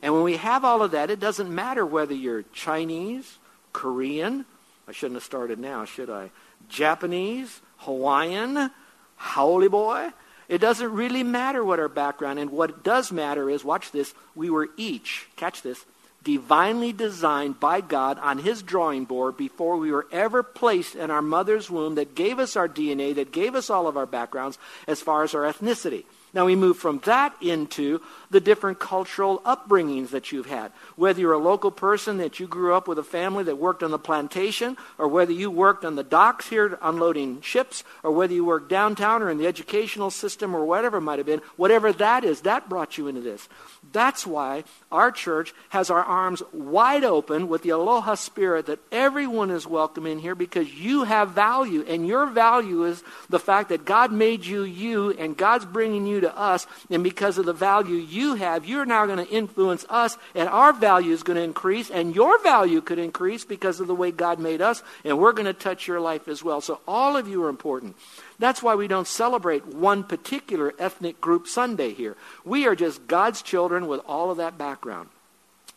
And 0.02 0.14
when 0.14 0.24
we 0.24 0.38
have 0.38 0.66
all 0.66 0.82
of 0.82 0.92
that, 0.92 1.10
it 1.10 1.20
doesn't 1.20 1.54
matter 1.54 1.86
whether 1.86 2.14
you're 2.14 2.44
Chinese, 2.54 3.38
Korean, 3.74 4.46
I 4.88 4.92
shouldn't 4.92 5.18
have 5.18 5.24
started 5.24 5.60
now, 5.60 5.86
should 5.86 6.10
I? 6.10 6.32
Japanese, 6.68 7.62
Hawaiian, 7.78 8.72
haole 9.18 9.70
Boy. 9.70 10.10
It 10.50 10.58
doesn't 10.58 10.92
really 10.92 11.24
matter 11.24 11.64
what 11.64 11.80
our 11.80 11.88
background, 11.88 12.40
and 12.40 12.50
what 12.50 12.84
does 12.84 13.12
matter 13.12 13.50
is, 13.50 13.64
watch 13.64 13.92
this, 13.92 14.14
we 14.36 14.50
were 14.50 14.70
each, 14.76 15.28
catch 15.36 15.62
this, 15.62 15.86
divinely 16.24 16.92
designed 16.92 17.60
by 17.60 17.82
God 17.82 18.18
on 18.20 18.40
His 18.40 18.64
drawing 18.64 19.06
board 19.06 19.38
before 19.38 19.78
we 19.78 19.92
were 19.92 20.08
ever 20.12 20.42
placed 20.42 20.96
in 20.96 21.12
our 21.12 21.22
mother's 21.22 21.70
womb 21.70 21.96
that 21.96 22.16
gave 22.16 22.40
us 22.40 22.56
our 22.56 22.68
DNA, 22.68 23.14
that 23.16 23.32
gave 23.32 23.54
us 23.54 23.70
all 23.70 23.88
of 23.88 23.96
our 23.96 24.08
backgrounds 24.08 24.58
as 24.88 25.02
far 25.02 25.24
as 25.24 25.36
our 25.36 25.44
ethnicity. 25.44 26.04
Now 26.34 26.46
we 26.46 26.56
move 26.56 26.78
from 26.78 27.00
that 27.06 27.36
into 27.42 28.02
the 28.30 28.40
different 28.40 28.80
cultural 28.80 29.40
upbringings 29.40 30.10
that 30.10 30.32
you've 30.32 30.46
had. 30.46 30.72
Whether 30.96 31.22
you're 31.22 31.34
a 31.34 31.38
local 31.38 31.72
person 31.72 32.18
that 32.18 32.40
you 32.40 32.48
grew 32.48 32.76
up 32.76 32.88
with 32.88 33.00
a 33.00 33.04
family 33.04 33.44
that 33.46 33.58
worked 33.58 33.82
on 33.82 33.92
the 33.92 34.00
plantation, 34.00 34.78
or 34.98 35.08
whether 35.08 35.32
you 35.32 35.50
worked 35.50 35.84
on 35.84 35.96
the 35.96 36.04
docks 36.04 36.48
here 36.48 36.78
unloading 36.82 37.42
ships, 37.42 37.84
or 38.04 38.12
whether 38.12 38.34
you 38.34 38.46
worked 38.46 38.70
downtown 38.70 39.22
or 39.24 39.30
in 39.30 39.38
the 39.38 39.48
educational 39.48 40.12
system 40.12 40.56
or 40.56 40.66
whatever 40.66 40.98
it 40.98 41.02
might 41.02 41.20
have 41.20 41.26
been, 41.26 41.42
whatever 41.56 41.92
that 41.94 42.24
is, 42.24 42.42
that 42.42 42.70
brought 42.70 42.98
you 42.98 43.08
into 43.08 43.22
this. 43.22 43.50
That's 43.92 44.26
why 44.26 44.64
our 44.92 45.12
church 45.12 45.54
has 45.70 45.90
our 45.90 46.04
arms 46.04 46.44
wide 46.52 47.04
open 47.04 47.48
with 47.48 47.64
the 47.64 47.70
aloha 47.70 48.16
spirit 48.16 48.68
that 48.68 48.80
everyone 48.92 49.50
is 49.50 49.66
welcome 49.66 50.06
in 50.06 50.20
here 50.20 50.36
because 50.36 50.74
you 50.74 51.04
have 51.04 51.32
value. 51.32 51.84
And 51.88 52.08
your 52.08 52.28
value 52.28 52.86
is 52.86 53.04
the 53.30 53.40
fact 53.40 53.70
that 53.70 53.86
God 53.86 54.12
made 54.12 54.46
you 54.46 54.64
you 54.64 55.12
and 55.12 55.38
God's 55.38 55.66
bringing 55.66 56.06
you 56.06 56.22
to 56.22 56.38
us. 56.38 56.68
And 56.90 57.04
because 57.04 57.38
of 57.38 57.46
the 57.46 57.54
value 57.54 57.96
you 57.96 58.36
have, 58.36 58.66
you're 58.66 58.86
now 58.86 59.06
going 59.06 59.26
to 59.26 59.32
influence 59.32 59.86
us 59.90 60.18
and 60.36 60.50
our 60.50 60.74
value 60.74 61.14
is 61.14 61.24
going 61.24 61.38
to 61.38 61.44
increase 61.44 61.90
and 61.90 62.16
your 62.16 62.42
value 62.44 62.82
could 62.82 63.00
increase 63.00 63.46
because 63.46 63.80
of 63.80 63.88
the 63.88 63.96
way 63.96 64.12
God 64.12 64.40
made 64.40 64.62
us. 64.62 64.84
And 65.04 65.18
we're 65.20 65.34
going 65.34 65.46
to 65.46 65.54
touch 65.54 65.88
your 65.88 66.00
life 66.00 66.28
as 66.28 66.44
well. 66.44 66.62
So 66.62 66.82
all 66.88 67.18
of 67.18 67.28
you 67.28 67.44
are 67.44 67.50
important. 67.50 67.96
That's 68.40 68.64
why 68.64 68.76
we 68.76 68.88
don't 68.88 69.08
celebrate 69.08 69.68
one 69.68 70.04
particular 70.04 70.74
ethnic 70.80 71.20
group 71.20 71.46
Sunday 71.46 71.94
here. 71.94 72.16
We 72.46 72.66
are 72.66 72.76
just 72.76 73.06
God's 73.06 73.42
children 73.42 73.88
with 73.88 74.02
all 74.08 74.32
of 74.32 74.38
that 74.38 74.58
background. 74.58 75.10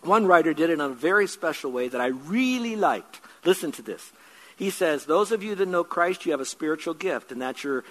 One 0.02 0.26
writer 0.26 0.54
did 0.54 0.70
it 0.70 0.74
in 0.74 0.80
a 0.80 0.88
very 0.88 1.26
special 1.26 1.72
way 1.72 1.88
that 1.88 2.00
I 2.00 2.06
really 2.06 2.76
liked. 2.76 3.20
Listen 3.44 3.72
to 3.72 3.82
this. 3.82 4.12
He 4.56 4.70
says, 4.70 5.04
Those 5.04 5.32
of 5.32 5.42
you 5.42 5.54
that 5.56 5.66
know 5.66 5.84
Christ, 5.84 6.24
you 6.24 6.32
have 6.32 6.40
a 6.40 6.46
spiritual 6.46 6.94
gift, 6.94 7.32
and 7.32 7.42
that's 7.42 7.64
your, 7.64 7.84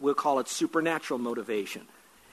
we'll 0.00 0.14
call 0.14 0.38
it 0.40 0.48
supernatural 0.48 1.18
motivation. 1.18 1.82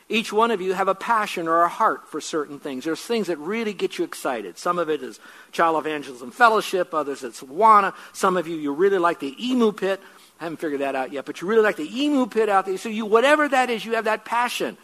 Each 0.07 0.33
one 0.33 0.51
of 0.51 0.59
you 0.59 0.73
have 0.73 0.89
a 0.89 0.95
passion 0.95 1.47
or 1.47 1.61
a 1.61 1.69
heart 1.69 2.05
for 2.09 2.19
certain 2.19 2.59
things. 2.59 2.83
There's 2.83 2.99
things 2.99 3.27
that 3.27 3.37
really 3.37 3.73
get 3.73 3.97
you 3.97 4.03
excited. 4.03 4.57
Some 4.57 4.77
of 4.77 4.89
it 4.89 5.01
is 5.01 5.21
Child 5.53 5.77
Evangelism 5.77 6.31
Fellowship, 6.31 6.93
others 6.93 7.23
it's 7.23 7.41
WANA. 7.41 7.93
Some 8.11 8.35
of 8.35 8.45
you, 8.45 8.57
you 8.57 8.73
really 8.73 8.97
like 8.97 9.19
the 9.19 9.33
imu 9.33 9.75
pit. 9.75 10.01
Haven't 10.41 10.57
figured 10.57 10.81
that 10.81 10.95
out 10.95 11.11
yet, 11.11 11.25
but 11.25 11.39
you 11.39 11.47
really 11.47 11.61
like 11.61 11.75
the 11.75 11.87
imu 11.87 12.31
pit 12.31 12.49
out 12.49 12.65
there. 12.65 12.75
So 12.79 12.89
you, 12.89 13.05
whatever 13.05 13.47
that 13.47 13.69
is, 13.69 13.85
you 13.85 13.93
have 13.93 14.05
that 14.05 14.25
passion. 14.25 14.75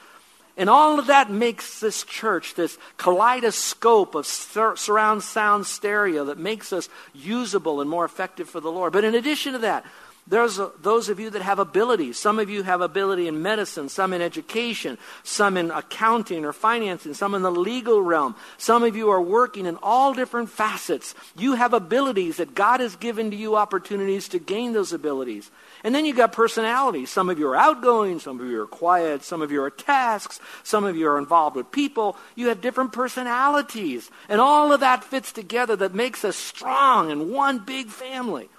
And 0.56 0.70
all 0.70 1.00
of 1.00 1.08
that 1.08 1.32
makes 1.32 1.80
this 1.80 2.04
church 2.04 2.54
this 2.54 2.78
kaleidoscope 2.98 4.13
of 4.13 4.28
sur- 4.28 4.76
surround 4.76 5.24
sound 5.24 5.65
stereo 5.65 6.26
that 6.26 6.38
makes 6.38 6.72
us 6.72 6.89
usable 7.12 7.82
and 7.82 7.89
more 7.89 8.06
effective 8.06 8.48
for 8.48 8.60
the 8.60 8.72
Lord. 8.72 8.93
But 8.93 9.04
in 9.04 9.15
addition 9.15 9.54
to 9.54 9.60
that, 9.60 9.84
there's 10.30 10.60
a, 10.60 10.72
those 10.82 11.08
of 11.08 11.20
you 11.20 11.30
that 11.30 11.42
have 11.42 11.58
abilities. 11.58 12.18
Some 12.18 12.38
of 12.38 12.50
you 12.50 12.63
have 12.63 12.82
ability 12.82 13.30
in 13.30 13.42
medicine, 13.42 13.88
some 13.88 14.12
in 14.12 14.22
education, 14.22 14.98
some 15.24 15.56
in 15.56 15.72
accounting 15.72 16.44
or 16.44 16.52
financing, 16.52 17.13
some 17.13 17.34
in 17.34 17.44
the 17.44 17.52
legal 17.52 18.02
realm. 18.02 18.36
Some 18.58 18.84
of 18.84 18.96
you 18.96 19.10
are 19.10 19.22
working 19.22 19.66
in 19.66 19.78
all 19.82 20.13
different 20.13 20.50
facets. 20.50 21.16
You 21.38 21.54
have 21.54 21.74
abilities 21.74 22.38
that 22.38 22.56
God 22.56 22.82
has 22.82 22.98
given 22.98 23.32
to 23.32 23.38
you 23.38 23.56
opportunities 23.56 24.28
to 24.30 24.40
gain 24.40 24.74
those 24.74 24.92
abilities. 24.92 25.50
And 25.84 25.96
then 25.96 26.06
you've 26.06 26.18
got 26.18 26.34
personalities. 26.34 27.10
Some 27.10 27.30
of 27.30 27.40
you 27.40 27.48
are 27.48 27.56
outgoing, 27.56 28.20
some 28.20 28.42
of 28.42 28.48
you 28.48 28.62
are 28.62 28.68
quiet, 28.68 29.24
some 29.24 29.42
of 29.42 29.52
you 29.52 29.63
are 29.63 29.70
tasks, 29.70 30.42
some 30.63 30.84
of 30.84 30.98
you 30.98 31.08
are 31.08 31.18
involved 31.18 31.56
with 31.56 31.72
people. 31.72 32.18
You 32.36 32.50
have 32.50 32.60
different 32.60 32.92
personalities. 32.92 34.12
And 34.28 34.42
all 34.42 34.74
of 34.74 34.82
that 34.82 35.06
fits 35.06 35.32
together 35.32 35.78
that 35.78 35.96
makes 35.96 36.26
us 36.26 36.36
strong 36.36 37.12
in 37.12 37.32
one 37.32 37.60
big 37.60 37.88
family. 37.88 38.50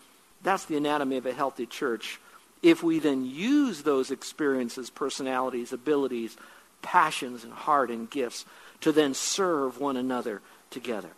That's 0.43 0.65
the 0.65 0.77
anatomy 0.77 1.17
of 1.17 1.27
a 1.27 1.33
healthy 1.33 1.67
church. 1.67 2.21
If 2.63 2.83
we 2.83 2.99
then 2.99 3.25
use 3.25 3.83
those 3.83 4.11
experiences, 4.11 4.91
personalities, 4.91 5.73
abilities, 5.73 6.37
passions, 6.83 7.45
and 7.45 7.53
heart 7.53 7.91
and 7.91 8.11
gifts 8.11 8.45
to 8.81 8.93
then 8.93 9.15
serve 9.15 9.81
one 9.81 9.97
another 9.97 10.41
together. 10.71 11.11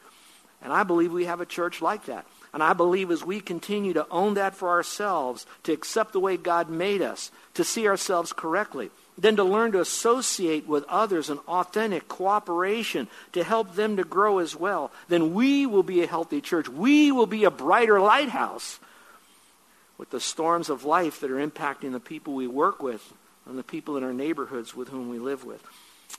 And 0.63 0.73
I 0.73 0.83
believe 0.83 1.13
we 1.13 1.25
have 1.25 1.41
a 1.41 1.47
church 1.47 1.81
like 1.81 2.07
that. 2.07 2.27
And 2.53 2.63
I 2.63 2.73
believe 2.73 3.11
as 3.11 3.25
we 3.25 3.41
continue 3.41 3.93
to 3.93 4.07
own 4.11 4.35
that 4.35 4.57
for 4.57 4.71
ourselves, 4.71 5.47
to 5.63 5.73
accept 5.73 6.13
the 6.13 6.21
way 6.21 6.37
God 6.37 6.69
made 6.69 7.01
us, 7.01 7.31
to 7.55 7.65
see 7.65 7.87
ourselves 7.87 8.33
correctly, 8.33 8.91
then 9.17 9.37
to 9.37 9.45
learn 9.45 9.73
to 9.73 9.81
associate 9.81 10.67
with 10.67 10.85
others 10.89 11.31
in 11.31 11.39
authentic 11.39 12.09
cooperation 12.09 13.07
to 13.33 13.45
help 13.45 13.75
them 13.75 13.97
to 13.97 14.05
grow 14.05 14.39
as 14.39 14.57
well, 14.57 14.91
then 15.09 15.33
we 15.33 15.65
will 15.65 15.85
be 15.85 16.03
a 16.03 16.09
healthy 16.09 16.41
church. 16.41 16.69
We 16.69 17.13
will 17.13 17.27
be 17.27 17.45
a 17.45 17.51
brighter 17.51 18.01
lighthouse 18.01 18.81
with 20.01 20.09
the 20.09 20.19
storms 20.19 20.71
of 20.71 20.87
life 20.87 21.21
that 21.21 21.31
are 21.31 21.47
impacting 21.47 21.93
the 21.93 22.01
people 22.01 22.33
we 22.33 22.47
work 22.47 22.83
with 22.83 23.13
and 23.45 23.59
the 23.59 23.63
people 23.63 23.99
in 23.99 24.03
our 24.03 24.15
neighborhoods 24.15 24.75
with 24.75 24.89
whom 24.89 25.11
we 25.11 25.19
live 25.19 25.45
with. 25.45 25.63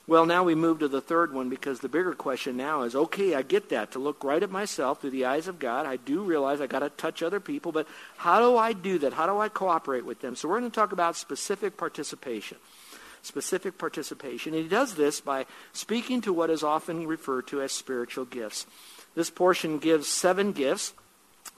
Well, 0.06 0.24
now 0.24 0.44
we 0.44 0.54
move 0.54 0.78
to 0.78 0.88
the 0.88 1.00
third 1.00 1.34
one 1.34 1.48
because 1.48 1.80
the 1.80 1.88
bigger 1.88 2.14
question 2.14 2.56
now 2.56 2.82
is 2.82 2.94
okay, 2.94 3.34
I 3.34 3.42
get 3.42 3.70
that, 3.70 3.90
to 3.92 3.98
look 3.98 4.22
right 4.22 4.40
at 4.40 4.52
myself 4.52 5.00
through 5.00 5.10
the 5.10 5.24
eyes 5.24 5.48
of 5.48 5.58
God. 5.58 5.84
I 5.84 5.96
do 5.96 6.22
realize 6.22 6.60
I 6.60 6.68
got 6.68 6.78
to 6.78 6.90
touch 6.90 7.24
other 7.24 7.40
people, 7.40 7.72
but 7.72 7.88
how 8.16 8.38
do 8.38 8.56
I 8.56 8.72
do 8.72 9.00
that? 9.00 9.14
How 9.14 9.26
do 9.26 9.38
I 9.38 9.48
cooperate 9.48 10.06
with 10.06 10.20
them? 10.20 10.36
So 10.36 10.48
we're 10.48 10.60
going 10.60 10.70
to 10.70 10.74
talk 10.74 10.92
about 10.92 11.16
specific 11.16 11.76
participation. 11.76 12.58
Specific 13.22 13.78
participation. 13.78 14.54
And 14.54 14.62
he 14.62 14.68
does 14.68 14.94
this 14.94 15.20
by 15.20 15.44
speaking 15.72 16.20
to 16.20 16.32
what 16.32 16.50
is 16.50 16.62
often 16.62 17.08
referred 17.08 17.48
to 17.48 17.62
as 17.62 17.72
spiritual 17.72 18.26
gifts. 18.26 18.64
This 19.16 19.28
portion 19.28 19.78
gives 19.78 20.06
seven 20.06 20.52
gifts. 20.52 20.94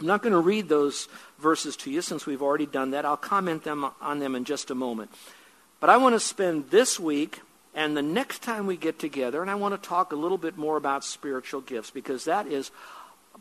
I'm 0.00 0.06
not 0.06 0.22
going 0.22 0.32
to 0.32 0.40
read 0.40 0.68
those 0.68 1.08
verses 1.38 1.76
to 1.78 1.90
you 1.90 2.02
since 2.02 2.26
we've 2.26 2.42
already 2.42 2.66
done 2.66 2.90
that. 2.92 3.04
I'll 3.04 3.16
comment 3.16 3.64
them 3.64 3.86
on 4.00 4.18
them 4.18 4.34
in 4.34 4.44
just 4.44 4.70
a 4.70 4.74
moment. 4.74 5.10
But 5.80 5.90
I 5.90 5.96
want 5.96 6.14
to 6.14 6.20
spend 6.20 6.70
this 6.70 6.98
week 6.98 7.40
and 7.74 7.96
the 7.96 8.02
next 8.02 8.42
time 8.42 8.66
we 8.66 8.76
get 8.76 8.98
together, 9.00 9.42
and 9.42 9.50
I 9.50 9.56
want 9.56 9.80
to 9.80 9.88
talk 9.88 10.12
a 10.12 10.16
little 10.16 10.38
bit 10.38 10.56
more 10.56 10.76
about 10.76 11.04
spiritual 11.04 11.60
gifts 11.60 11.90
because 11.90 12.24
that 12.24 12.46
is 12.46 12.70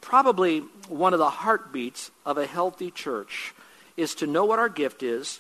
probably 0.01 0.59
one 0.89 1.13
of 1.13 1.19
the 1.19 1.29
heartbeats 1.29 2.09
of 2.25 2.37
a 2.37 2.47
healthy 2.47 2.89
church 2.89 3.53
is 3.95 4.15
to 4.15 4.27
know 4.27 4.43
what 4.43 4.57
our 4.57 4.69
gift 4.69 5.03
is, 5.03 5.39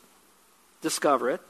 discover 0.81 1.31
it, 1.31 1.41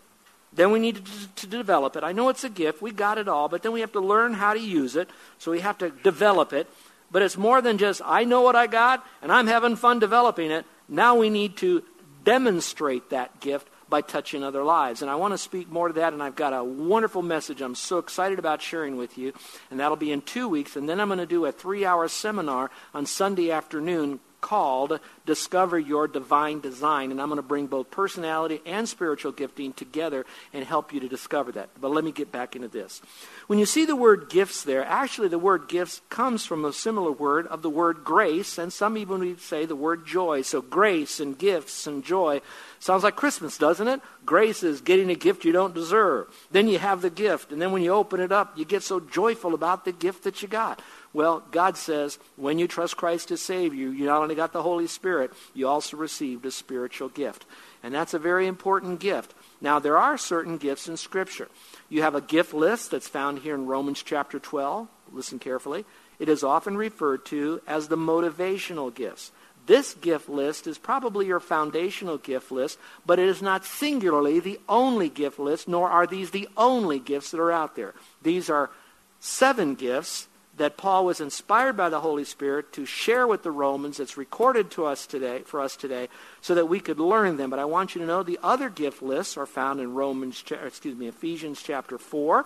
then 0.54 0.72
we 0.72 0.80
need 0.80 1.06
to, 1.06 1.28
to, 1.36 1.48
develop 1.48 1.96
it. 1.96 2.04
I 2.04 2.12
know 2.12 2.30
it's 2.30 2.44
a 2.44 2.50
gift, 2.50 2.82
we 2.82 2.92
got 2.92 3.18
it 3.18 3.28
all, 3.28 3.50
but 3.50 3.64
then 3.64 3.74
we 3.74 3.82
have 3.82 3.92
to 3.94 4.00
learn 4.00 4.34
how 4.34 4.54
to 4.54 4.60
use 4.60 4.96
it, 4.96 5.10
so 5.38 5.52
we 5.52 5.60
have 5.60 5.78
to 5.80 5.90
develop 5.90 6.54
it. 6.54 6.70
But 7.14 7.22
it's 7.22 7.38
more 7.38 7.62
than 7.62 7.78
just, 7.78 8.02
I 8.04 8.26
know 8.26 8.42
what 8.42 8.58
I 8.58 8.68
got 8.68 9.06
and 9.22 9.32
I'm 9.32 9.48
having 9.48 9.78
fun 9.78 10.00
developing 10.00 10.52
it. 10.52 10.66
Now 10.90 11.16
we 11.16 11.30
need 11.30 11.56
to 11.58 11.84
demonstrate 12.26 13.12
that 13.12 13.40
gift 13.40 13.70
by 13.88 14.02
touching 14.02 14.44
other 14.44 14.64
lives. 14.64 15.04
And 15.04 15.12
I 15.12 15.16
want 15.16 15.36
to 15.36 15.38
speak 15.38 15.70
more 15.70 15.88
to 15.88 15.94
that, 15.94 16.14
and 16.14 16.24
I've 16.24 16.36
got 16.36 16.52
a 16.52 16.64
wonderful 16.64 17.22
message 17.22 17.62
I'm 17.62 17.76
so 17.76 18.00
excited 18.00 18.40
about 18.40 18.60
sharing 18.60 18.98
with 18.98 19.20
you, 19.20 19.34
and 19.70 19.80
that'll 19.80 19.98
be 19.98 20.12
in 20.12 20.22
two 20.22 20.50
weeks. 20.50 20.76
And 20.76 20.90
then 20.90 21.00
I'm 21.00 21.10
going 21.10 21.20
to 21.20 21.28
do 21.28 21.46
a 21.46 21.52
three 21.52 21.86
hour 21.86 22.08
seminar 22.08 22.72
on 22.96 23.06
Sunday 23.06 23.52
afternoon 23.52 24.20
called 24.44 25.00
Discover 25.26 25.80
Your 25.80 26.06
Divine 26.08 26.60
Design. 26.60 27.12
And 27.12 27.22
I'm 27.22 27.30
going 27.30 27.38
to 27.38 27.42
bring 27.42 27.68
both 27.68 27.90
personality 27.90 28.62
and 28.66 28.88
spiritual 28.88 29.32
gifting 29.32 29.72
together 29.72 30.26
and 30.52 30.66
help 30.66 30.94
you 30.94 31.00
to 31.00 31.08
discover 31.08 31.54
that. 31.54 31.70
But 31.80 31.92
let 31.92 32.04
me 32.04 32.12
get 32.12 32.30
back 32.30 32.56
into 32.56 32.68
this. 32.68 33.02
When 33.48 33.58
you 33.58 33.66
see 33.66 33.86
the 33.86 33.96
word 33.96 34.30
gifts 34.30 34.64
there, 34.64 34.86
actually 34.86 35.30
the 35.30 35.40
word 35.40 35.70
gifts 35.70 36.02
comes 36.10 36.46
from 36.46 36.66
a 36.66 36.74
similar 36.74 37.12
word 37.12 37.48
of 37.48 37.62
the 37.62 37.70
word 37.70 38.04
grace, 38.04 38.58
and 38.58 38.72
some 38.72 38.98
even 38.98 39.20
would 39.22 39.40
say 39.40 39.66
the 39.66 39.78
word 39.78 40.06
joy. 40.06 40.42
So 40.42 40.62
grace 40.62 41.22
and 41.22 41.40
gifts 41.40 41.88
and 41.88 42.04
joy 42.04 42.42
sounds 42.80 43.04
like 43.04 43.16
Christmas, 43.16 43.58
doesn't 43.58 43.88
it? 43.88 44.02
Grace 44.26 44.62
is 44.62 44.82
getting 44.82 45.10
a 45.10 45.16
gift 45.16 45.46
you 45.46 45.54
don't 45.54 45.74
deserve. 45.74 46.28
Then 46.52 46.68
you 46.68 46.80
have 46.80 47.02
the 47.02 47.10
gift, 47.10 47.54
and 47.54 47.62
then 47.62 47.72
when 47.72 47.82
you 47.82 47.94
open 47.94 48.20
it 48.20 48.34
up, 48.34 48.58
you 48.58 48.66
get 48.66 48.84
so 48.84 49.00
joyful 49.00 49.54
about 49.54 49.86
the 49.86 49.94
gift 49.94 50.26
that 50.26 50.42
you 50.42 50.50
got. 50.50 50.82
Well, 51.14 51.44
God 51.52 51.78
says 51.78 52.18
when 52.36 52.58
you 52.58 52.68
trust 52.68 52.98
Christ 52.98 53.28
to 53.28 53.38
save 53.38 53.76
you, 53.76 53.92
you 53.92 54.08
not 54.08 54.22
only 54.22 54.34
got 54.34 54.52
the 54.52 54.64
Holy 54.64 54.88
Spirit, 54.88 55.32
you 55.54 55.68
also 55.68 55.96
received 55.96 56.46
a 56.46 56.52
spiritual 56.52 57.10
gift. 57.10 57.46
And 57.84 57.94
that's 57.94 58.16
a 58.16 58.20
very 58.20 58.48
important 58.48 59.00
gift. 59.00 59.36
Now, 59.62 59.78
there 59.78 59.98
are 59.98 60.18
certain 60.18 60.58
gifts 60.58 60.88
in 60.88 60.98
Scripture. 60.98 61.50
You 61.88 62.02
have 62.02 62.16
a 62.16 62.22
gift 62.22 62.54
list 62.54 62.92
that's 62.92 63.08
found 63.08 63.40
here 63.40 63.54
in 63.54 63.68
Romans 63.68 64.02
chapter 64.02 64.40
12. 64.40 64.88
Listen 65.12 65.38
carefully. 65.38 65.86
It 66.18 66.30
is 66.30 66.44
often 66.44 66.78
referred 66.78 67.26
to 67.28 67.62
as 67.68 67.88
the 67.88 67.98
motivational 67.98 68.94
gifts. 68.94 69.32
This 69.66 69.94
gift 69.94 70.28
list 70.28 70.68
is 70.68 70.78
probably 70.78 71.28
your 71.28 71.40
foundational 71.40 72.18
gift 72.18 72.52
list, 72.52 72.78
but 73.06 73.20
it 73.20 73.30
is 73.30 73.42
not 73.42 73.66
singularly 73.66 74.40
the 74.40 74.60
only 74.68 75.10
gift 75.10 75.40
list, 75.40 75.68
nor 75.68 75.90
are 75.90 76.06
these 76.06 76.32
the 76.32 76.50
only 76.58 77.00
gifts 77.00 77.32
that 77.32 77.40
are 77.40 77.52
out 77.52 77.76
there. 77.76 77.94
These 78.22 78.50
are 78.50 78.70
seven 79.20 79.76
gifts 79.76 80.28
that 80.58 80.78
Paul 80.78 81.06
was 81.06 81.20
inspired 81.20 81.76
by 81.76 81.90
the 81.90 82.02
Holy 82.02 82.24
Spirit 82.24 82.72
to 82.74 82.86
share 82.86 83.26
with 83.26 83.44
the 83.44 83.52
Romans. 83.52 84.00
It's 84.00 84.18
recorded 84.18 84.70
to 84.72 84.86
us 84.86 85.08
today 85.08 85.40
for 85.46 85.60
us 85.60 85.76
today 85.76 86.10
so 86.42 86.54
that 86.56 86.70
we 86.70 86.80
could 86.80 87.00
learn 87.00 87.38
them. 87.38 87.50
But 87.50 87.60
I 87.60 87.66
want 87.66 87.96
you 87.96 88.02
to 88.02 88.08
know 88.08 88.22
the 88.22 88.40
other 88.44 88.70
gift 88.70 89.02
lists 89.02 89.36
are 89.36 89.48
found 89.48 89.80
in 89.80 89.94
Romans 89.94 90.44
excuse 90.52 90.96
me, 90.96 91.08
Ephesians 91.08 91.62
chapter 91.64 91.98
4, 91.98 92.46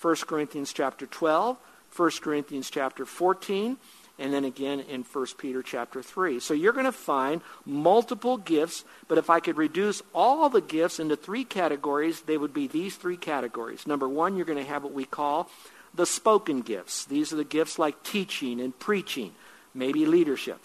1 0.00 0.16
Corinthians 0.26 0.72
chapter 0.72 1.06
12, 1.06 1.58
1 1.94 2.10
Corinthians 2.22 2.70
chapter 2.70 3.04
14, 3.04 3.76
and 4.18 4.32
then 4.32 4.44
again 4.44 4.80
in 4.80 5.02
1 5.02 5.26
Peter 5.38 5.62
chapter 5.62 6.02
3. 6.02 6.40
So 6.40 6.54
you're 6.54 6.72
going 6.72 6.84
to 6.86 6.92
find 6.92 7.42
multiple 7.66 8.38
gifts, 8.38 8.84
but 9.06 9.18
if 9.18 9.28
I 9.28 9.40
could 9.40 9.56
reduce 9.56 10.02
all 10.14 10.48
the 10.48 10.60
gifts 10.60 10.98
into 10.98 11.16
three 11.16 11.44
categories, 11.44 12.22
they 12.22 12.38
would 12.38 12.54
be 12.54 12.68
these 12.68 12.96
three 12.96 13.16
categories. 13.16 13.86
Number 13.86 14.08
1, 14.08 14.36
you're 14.36 14.46
going 14.46 14.62
to 14.62 14.70
have 14.70 14.82
what 14.82 14.92
we 14.92 15.04
call 15.04 15.50
the 15.94 16.06
spoken 16.06 16.60
gifts. 16.60 17.04
These 17.04 17.32
are 17.32 17.36
the 17.36 17.44
gifts 17.44 17.78
like 17.78 18.02
teaching 18.02 18.60
and 18.60 18.76
preaching, 18.78 19.32
maybe 19.74 20.06
leadership. 20.06 20.58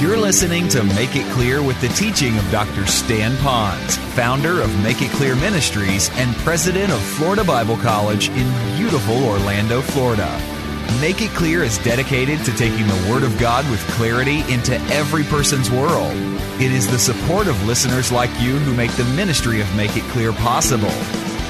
You're 0.00 0.16
listening 0.16 0.66
to 0.70 0.82
Make 0.82 1.14
It 1.14 1.30
Clear 1.32 1.62
with 1.62 1.80
the 1.80 1.88
teaching 1.88 2.36
of 2.36 2.50
Dr. 2.50 2.86
Stan 2.86 3.36
Ponz, 3.36 3.96
founder 4.14 4.60
of 4.60 4.82
Make 4.82 5.00
It 5.00 5.10
Clear 5.12 5.36
Ministries 5.36 6.10
and 6.14 6.34
president 6.38 6.90
of 6.90 7.00
Florida 7.00 7.44
Bible 7.44 7.76
College 7.76 8.28
in 8.30 8.76
beautiful 8.76 9.24
Orlando, 9.24 9.80
Florida. 9.80 10.28
Make 11.00 11.22
It 11.22 11.30
Clear 11.30 11.62
is 11.62 11.78
dedicated 11.78 12.44
to 12.44 12.52
taking 12.56 12.86
the 12.88 13.08
Word 13.10 13.22
of 13.22 13.38
God 13.38 13.68
with 13.70 13.80
clarity 13.90 14.40
into 14.52 14.74
every 14.90 15.22
person's 15.22 15.70
world. 15.70 16.12
It 16.60 16.72
is 16.72 16.90
the 16.90 16.98
support 16.98 17.46
of 17.46 17.64
listeners 17.64 18.10
like 18.10 18.30
you 18.40 18.58
who 18.58 18.74
make 18.74 18.92
the 18.92 19.04
ministry 19.16 19.60
of 19.60 19.76
Make 19.76 19.96
It 19.96 20.04
Clear 20.10 20.32
possible. 20.32 20.90